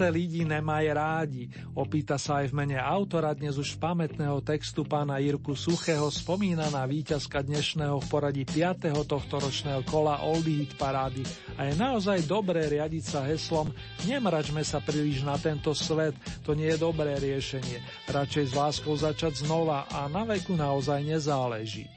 [0.00, 1.44] Proč se lidi nemají rádi?
[1.76, 7.44] Opýta sa aj v mene autora dnes už pamätného textu pána Jirku Suchého spomínaná víťazka
[7.44, 8.96] dnešného v poradí 5.
[9.04, 11.20] tohto ročného kola Oldie Hit parády
[11.60, 13.76] a je naozaj dobré riadiť sa heslom
[14.08, 16.16] Nemračme sa príliš na tento svet,
[16.48, 18.08] to nie je dobré riešenie.
[18.08, 21.92] Radšej s láskou začať znova a na veku naozaj nezáleží.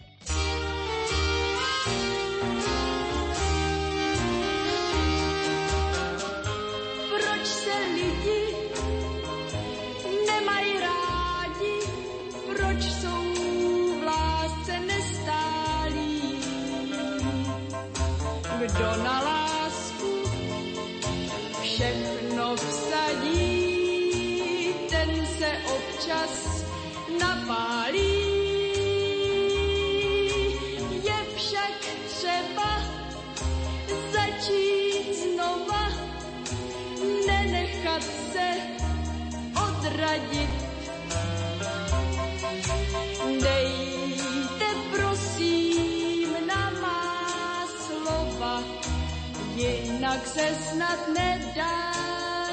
[50.34, 51.94] Se snad nedá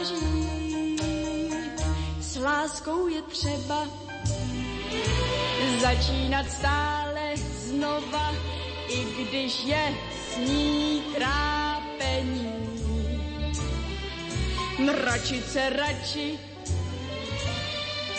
[0.05, 1.81] žít.
[2.21, 3.89] S láskou je třeba
[5.81, 8.35] začínat stále znova,
[8.89, 9.95] i když je
[10.33, 12.53] s ní trápení.
[14.79, 16.39] Mračit se radši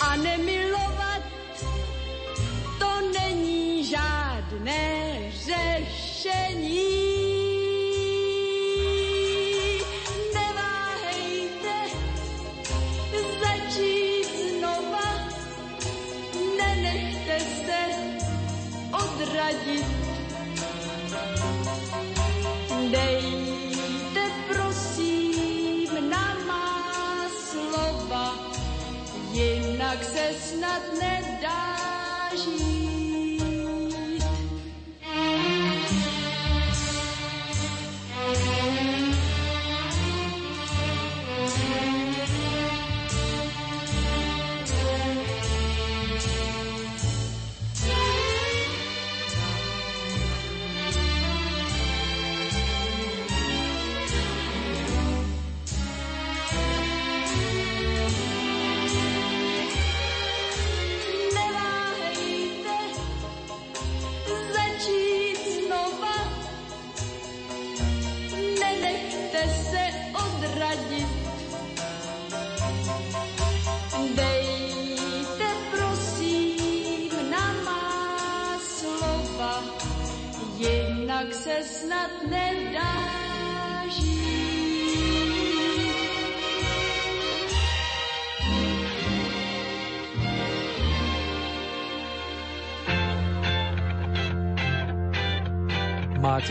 [0.01, 1.21] a nemilovat,
[2.79, 7.10] to není žádné řešení.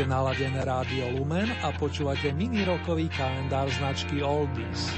[0.01, 4.89] Máte naladené rádio Lumen a počúvate mini rokový kalendár značky Oldies.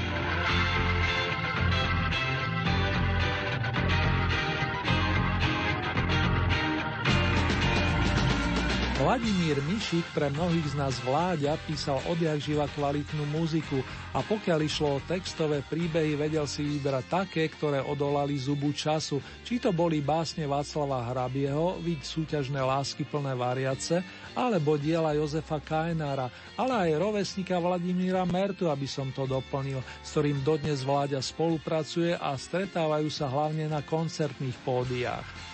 [8.95, 15.01] Vladimír Mišik pre mnohých z nás vláďa písal odjak živa kvalitnú muziku a pokiaľ išlo
[15.01, 20.45] o textové príbehy, vedel si vybrať také, ktoré odolali zubu času, či to boli básne
[20.45, 24.05] Václava Hrabieho, vid súťažné lásky plné variace,
[24.37, 30.45] alebo diela Jozefa Kajnára, ale aj rovesníka Vladimíra Mertu, aby som to doplnil, s ktorým
[30.45, 35.52] dodnes vláďa spolupracuje a stretávajú sa hlavne na koncertných pódiách.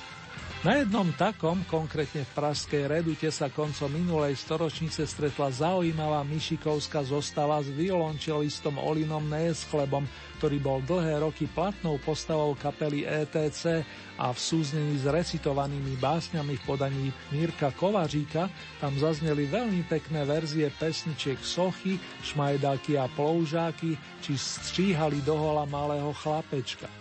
[0.59, 7.63] Na jednom takom, konkrétne v Pražskej Redute, sa koncom minulej storočnice stretla zaujímavá myšikovská zostava
[7.63, 10.03] s violončelistom Olinom Neeschlebom,
[10.35, 13.87] ktorý bol dlhé roky platnou postavou kapely ETC
[14.19, 18.51] a v súznení s recitovanými básňami v podaní Mírka Kovaříka
[18.83, 26.98] tam zazneli veľmi pekné verzie pesničiek Sochy, Šmajdalky a Ploužáky či Stříhali dohola malého chlapečka.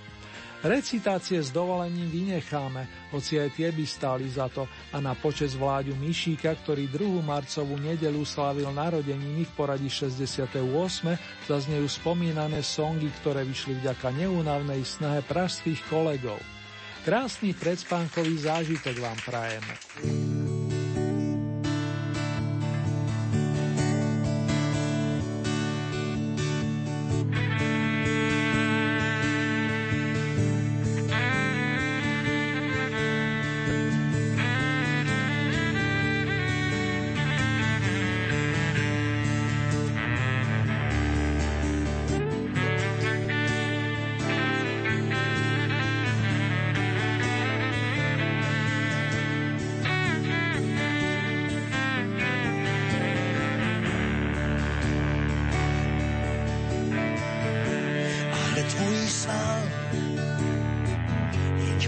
[0.59, 5.94] Recitácie s dovolením vynecháme, hoci aj tie by stáli za to a na počes vláďu
[5.94, 7.22] Mišíka, ktorý 2.
[7.22, 10.59] marcovú nedelu slávil narodeniny v poradí 68.
[11.47, 16.43] zaznejú spomínané songy, ktoré vyšli vďaka neúnavnej snahe pražských kolegov.
[17.06, 20.57] Krásny predspánkový zážitok vám prajeme.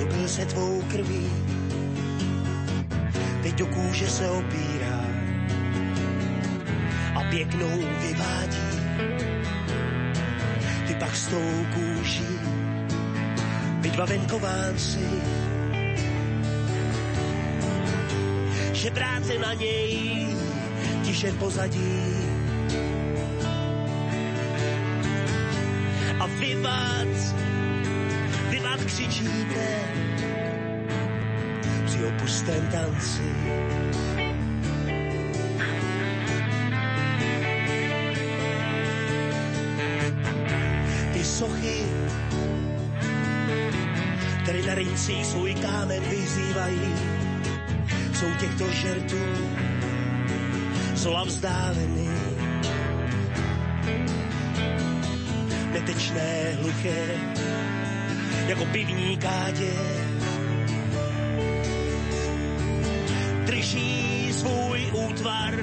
[0.04, 1.30] Byl se tvou krví.
[3.42, 5.00] Teď do kůže se opírá
[7.14, 8.70] a pěknou vyvádí.
[10.86, 12.38] Ty pak s tou kůží
[13.80, 15.08] byť venkovánci,
[18.72, 20.26] že práce na něj
[21.02, 22.00] ti tiše pozadí.
[26.20, 27.69] A vy vás, vy vás
[28.90, 29.66] křičíte
[31.86, 33.22] při opustém tanci.
[41.12, 41.82] Ty sochy,
[44.42, 46.94] které na rincích svůj kámen vyzývají,
[48.14, 49.24] jsou těchto žertů
[50.94, 52.10] zla vzdálený.
[55.72, 57.06] Netečné, hluché,
[58.50, 59.72] jako pivní kádě.
[63.46, 65.54] Drží svůj útvar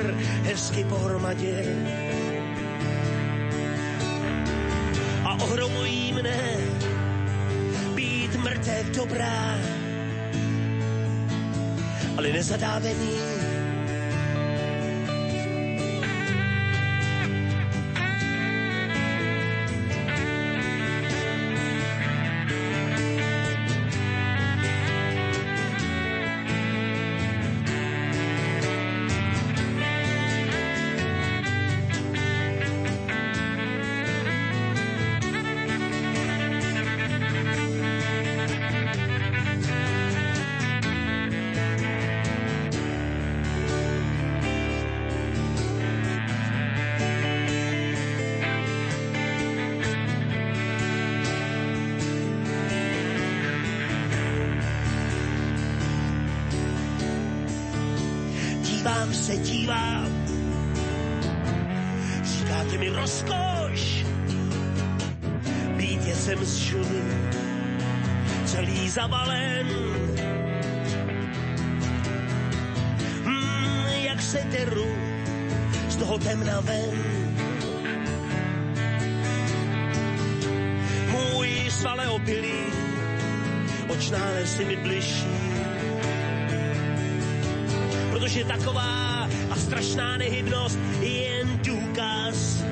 [0.43, 1.63] hezky pohromadě.
[5.23, 6.57] A ohromují mne
[7.95, 9.57] být mrtev dobrá,
[12.17, 13.36] ale nezadávený
[88.27, 92.63] protože taková a strašná nehybnost je jen důkaz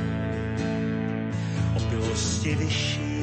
[1.76, 3.15] opilosti vyšší.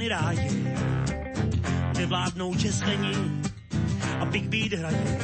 [0.00, 0.48] Brány ráje,
[1.92, 3.42] kde vládnou česvení
[4.20, 5.18] a Big Beat hraje.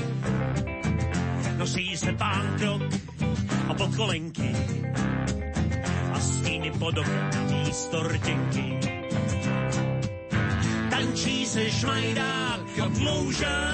[1.57, 2.83] Nosí se pán krok
[3.69, 4.53] a podkolenky
[6.13, 8.81] a stíny pod okem místo rtěnky.
[10.91, 13.66] Tančí se šmajdák a dloužáky,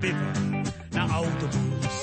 [0.00, 0.32] piva
[0.92, 1.96] na autobus.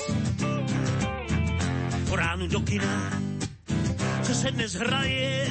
[2.08, 3.20] Po ránu do kina,
[4.22, 5.50] co se dnes hraje,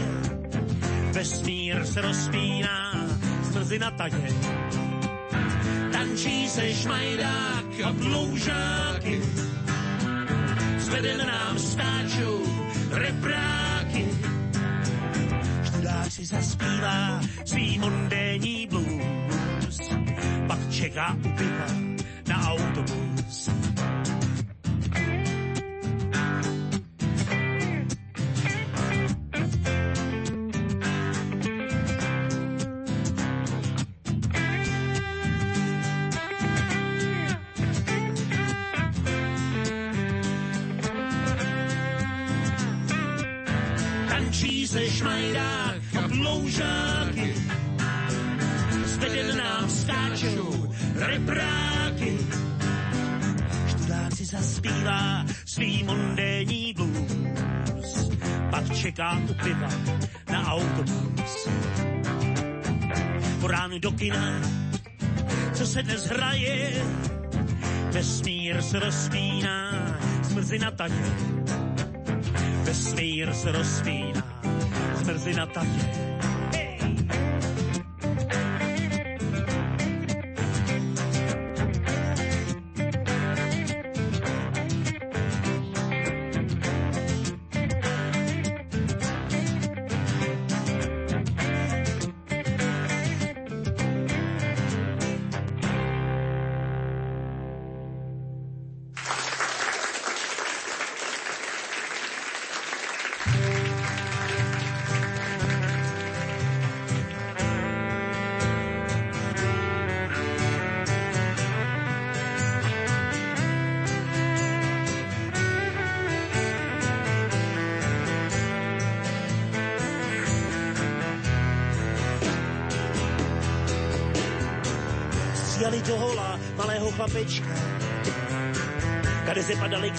[1.11, 2.95] vesmír se rozpíná,
[3.51, 4.27] zmrzina taje.
[4.27, 4.56] Tančí
[46.47, 47.33] a ploužáky,
[48.85, 52.17] zveden nám skáčou repráky.
[53.67, 58.09] Študáci zaspívá svý mondénní blues,
[58.51, 59.69] pak čeká u piva
[60.31, 61.47] na autobus.
[63.41, 64.41] Po ránu do kina,
[65.53, 66.85] co se dnes hraje,
[67.91, 69.71] vesmír se rozpíná,
[70.23, 71.05] zmrzina taně.
[72.63, 74.41] Vesmír se rozpíná,
[74.95, 76.16] zmrzina taně.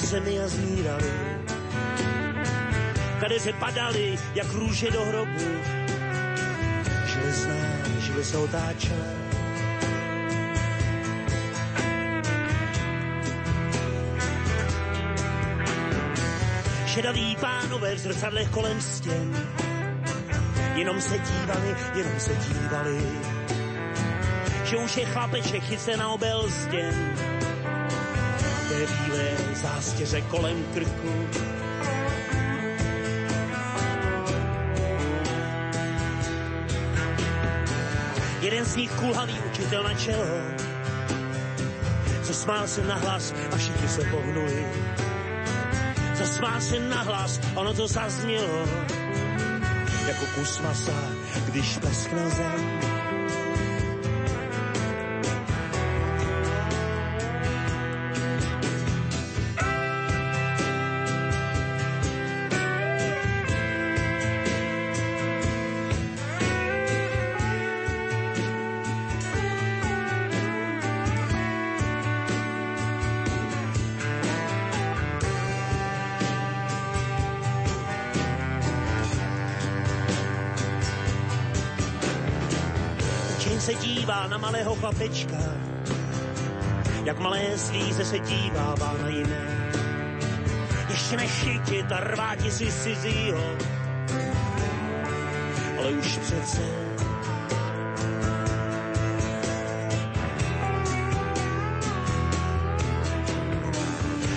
[0.07, 1.13] Zemi a zmírali.
[3.21, 5.63] Kade se padali jak růže do hrobu.
[7.07, 7.55] Železná,
[7.99, 9.07] žily se otáčela.
[16.87, 19.47] Šedaví pánové v zrcadlech kolem stěn,
[20.75, 23.03] jenom se dívali, jenom se dívali
[24.69, 27.38] že už je chlapeček chyce na obel stěn.
[28.79, 31.29] Té bílé zástěře kolem krku.
[38.41, 40.27] Jeden z nich kulhavý učitel na čelo.
[42.23, 44.67] Zasmál se na hlas a všichni se pohnuli.
[46.15, 48.67] Zasmál se na hlas, ono to zaznělo.
[50.09, 50.93] Jako kus masa,
[51.47, 52.88] když pleskne zem.
[84.09, 85.37] Dívá na malého chlapečka,
[87.05, 89.71] jak malé zvíře se dívává na jiné.
[90.89, 93.45] Ještě nechytit a rváti si cizího,
[95.79, 96.61] ale už přece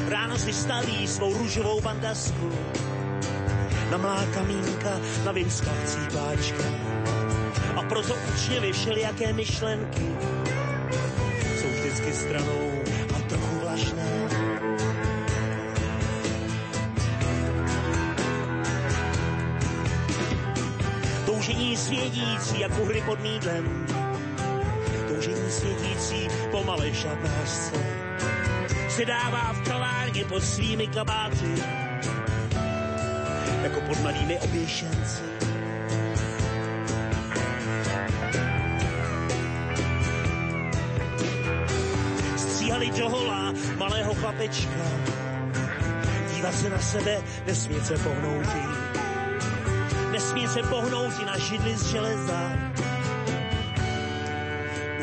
[0.07, 2.51] Ráno si staví svou růžovou bandasku,
[3.91, 6.90] na mlá kamínka, na vymskavcí pláčka.
[7.91, 10.15] Proto učili všelijaké myšlenky,
[11.57, 12.71] jsou vždycky stranou
[13.15, 14.29] a trochu vlašné.
[21.25, 23.85] Toužení svědící, jak u hry pod mídlem,
[25.07, 27.85] toužení svědící po malé šatnářce
[28.89, 31.53] se dává v kalárně pod svými kabáty,
[33.63, 35.40] jako pod malými oběšenci.
[44.31, 44.83] Chlapečka,
[46.35, 47.17] dívat se na sebe,
[47.47, 48.61] nesmí se pohnouti.
[50.11, 52.51] Nesmí se pohnouti na židli z železa.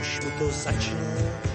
[0.00, 1.47] Už mu to začne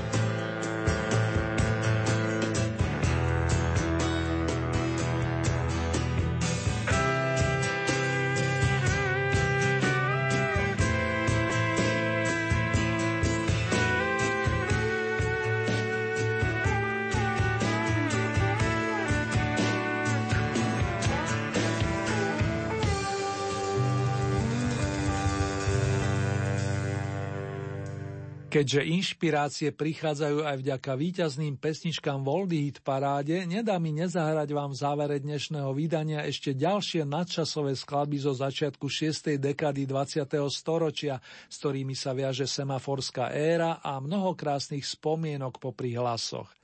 [28.63, 34.79] Keďže inšpirácie prichádzajú aj vďaka víťazným pesničkám Voldy Hit paráde, nedá mi nezahrať vám v
[34.79, 39.35] závere dnešného vydania ešte ďalšie nadčasové skladby zo začiatku 6.
[39.35, 40.23] dekady 20.
[40.47, 41.19] storočia,
[41.51, 46.62] s ktorými sa viaže semaforská éra a mnoho krásnych spomienok popri hlasoch.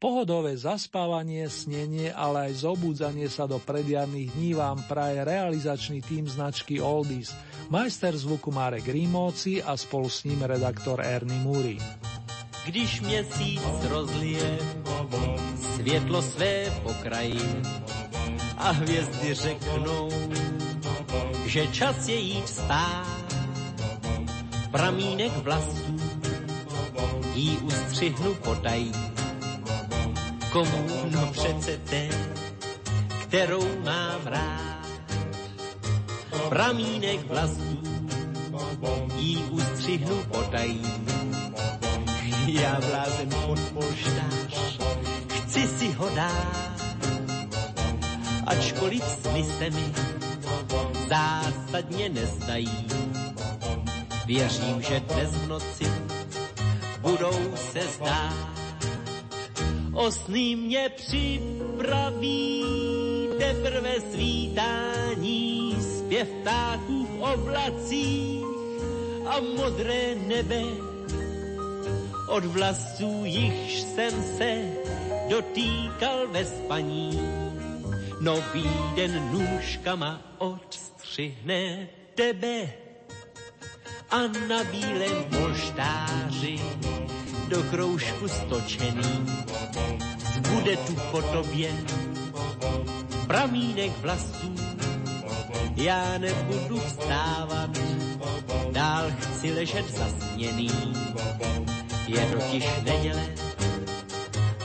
[0.00, 6.80] Pohodové zaspávanie, snenie, ale aj zobúdzanie sa do predjarných dní vám praje realizačný tým značky
[6.80, 7.36] Oldies,
[7.68, 11.76] majster zvuku Marek Rímóci a spolu s ním redaktor Ernie Muri.
[12.64, 13.60] Když měsíc
[13.92, 14.58] rozlije
[15.76, 17.44] světlo své pokraji
[18.56, 20.08] a hvězdy řeknou,
[21.44, 23.28] že čas je jít spát,
[24.72, 26.00] pramínek vlasů
[27.36, 29.19] jí ustřihnu potají
[30.52, 30.86] Komu?
[31.10, 32.08] No přece té,
[33.22, 34.86] kterou mám rád.
[36.48, 38.10] Pramínek vlastní,
[39.16, 40.82] jí ustřihnu potají.
[42.46, 44.78] Já blázen pod polštář,
[45.28, 46.82] chci si ho dát.
[48.46, 49.92] Ačkoliv sny se mi
[51.08, 52.86] zásadně nezdají.
[54.26, 55.84] Věřím, že dnes v noci
[57.00, 58.59] budou se zdát
[60.00, 62.64] osny mě připraví
[63.38, 68.44] teprve svítání, zpěv ptáků v oblacích
[69.26, 70.62] a modré nebe.
[72.28, 74.72] Od vlasů jichž jsem se
[75.28, 77.20] dotýkal ve spaní,
[78.20, 82.72] nový den nůžkama odstřihne tebe
[84.10, 84.18] a
[84.48, 86.60] na bílém polštáři
[87.50, 89.26] do kroužku stočený.
[90.34, 91.72] Zbude tu po tobě
[93.26, 94.54] pramínek vlasů.
[95.76, 97.70] Já nebudu vstávat,
[98.70, 100.70] dál chci ležet zasněný.
[102.06, 103.26] Je totiž neděle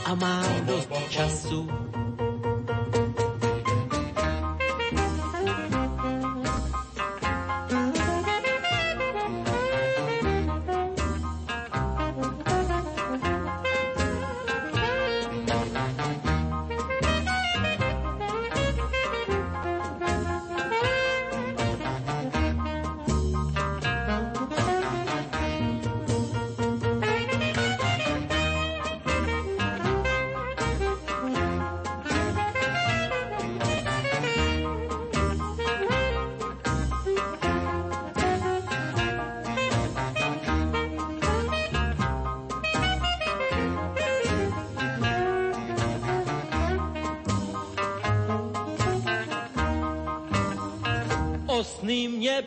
[0.04, 1.68] a mám dost času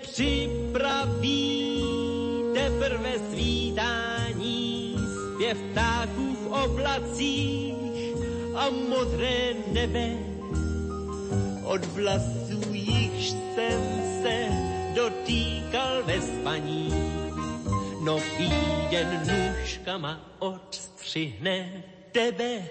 [0.01, 1.73] připraví
[2.53, 4.95] teprve svítání,
[5.35, 7.75] zpěv ptáků v oblacích
[8.55, 10.09] a modré nebe.
[11.63, 13.81] Od vlasů jichž jsem
[14.23, 14.47] se
[14.95, 16.93] dotýkal ve spaní,
[18.03, 18.49] nový
[18.91, 22.65] den nůžkama odstřihne tebe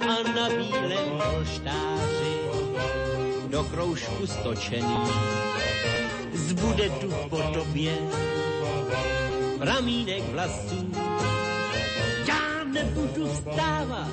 [0.00, 2.03] a na bílém polštáři
[3.70, 4.96] kroužku stočený.
[6.32, 7.92] Zbude tu po tobě
[9.58, 10.92] pramínek vlasů.
[12.28, 14.10] Já nebudu vstávat,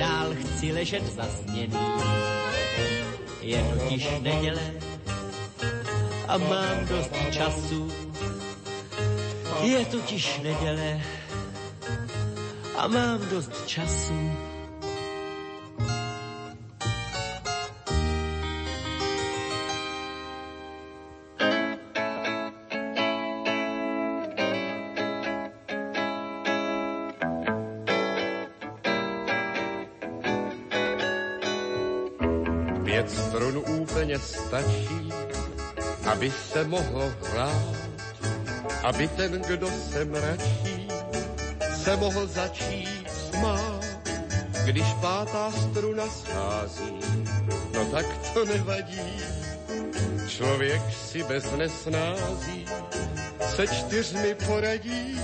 [0.00, 1.78] dál chci ležet zasněný.
[3.40, 4.72] Je totiž neděle
[6.28, 7.92] a mám dost času.
[9.62, 11.00] Je totiž neděle
[12.76, 14.49] a mám dost času.
[36.20, 37.76] Aby se mohlo hrát,
[38.82, 40.88] aby ten, kdo se mračí,
[41.84, 43.80] se mohl začít smát.
[44.64, 47.00] Když pátá struna schází,
[47.74, 49.16] no tak to nevadí.
[50.28, 52.66] Člověk si bez nesnází
[53.56, 55.20] se čtyřmi poradí.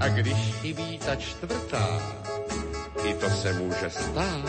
[0.00, 2.16] A když chybí ta čtvrtá,
[3.04, 4.48] i to se může stát,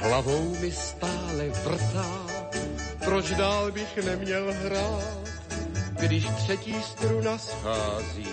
[0.00, 2.33] hlavou mi stále vrtá,
[3.04, 5.28] proč dál bych neměl hrát,
[6.00, 8.28] když třetí struna schází,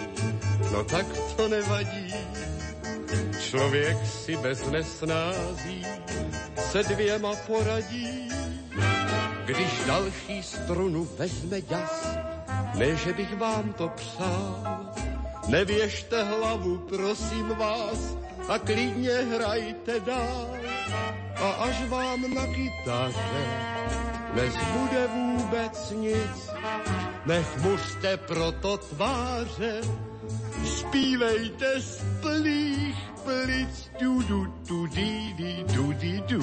[0.72, 1.06] no tak
[1.38, 2.14] to nevadí.
[3.40, 5.86] Člověk si bez nesnází
[6.72, 8.30] se dvěma poradí,
[9.46, 12.18] když další strunu vezme ďas,
[12.76, 14.80] Ne, že bych vám to přál,
[15.48, 18.18] nevěžte hlavu, prosím vás,
[18.48, 20.48] a klidně hrajte dál.
[21.36, 24.01] A až vám na kytaře
[24.34, 26.50] nezbude vůbec nic,
[27.26, 29.82] nech mužte proto tváře,
[30.66, 36.42] zpívejte z plných plic, du du du di di du di du.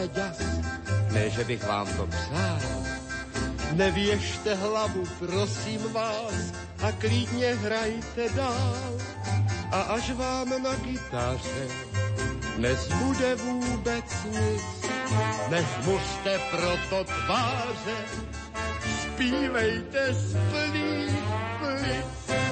[0.00, 0.38] Vezme ďas,
[1.12, 2.60] ne, že bych vám to přál,
[3.72, 6.52] nevěžte hlavu, prosím vás,
[6.82, 8.76] a klidně hrajte dál.
[9.72, 11.66] A až vám na kytaře
[12.58, 14.90] nezbude vůbec nic,
[15.48, 17.98] než mužte proto tváře,
[19.02, 21.24] zpívejte z plných
[21.60, 22.49] plic.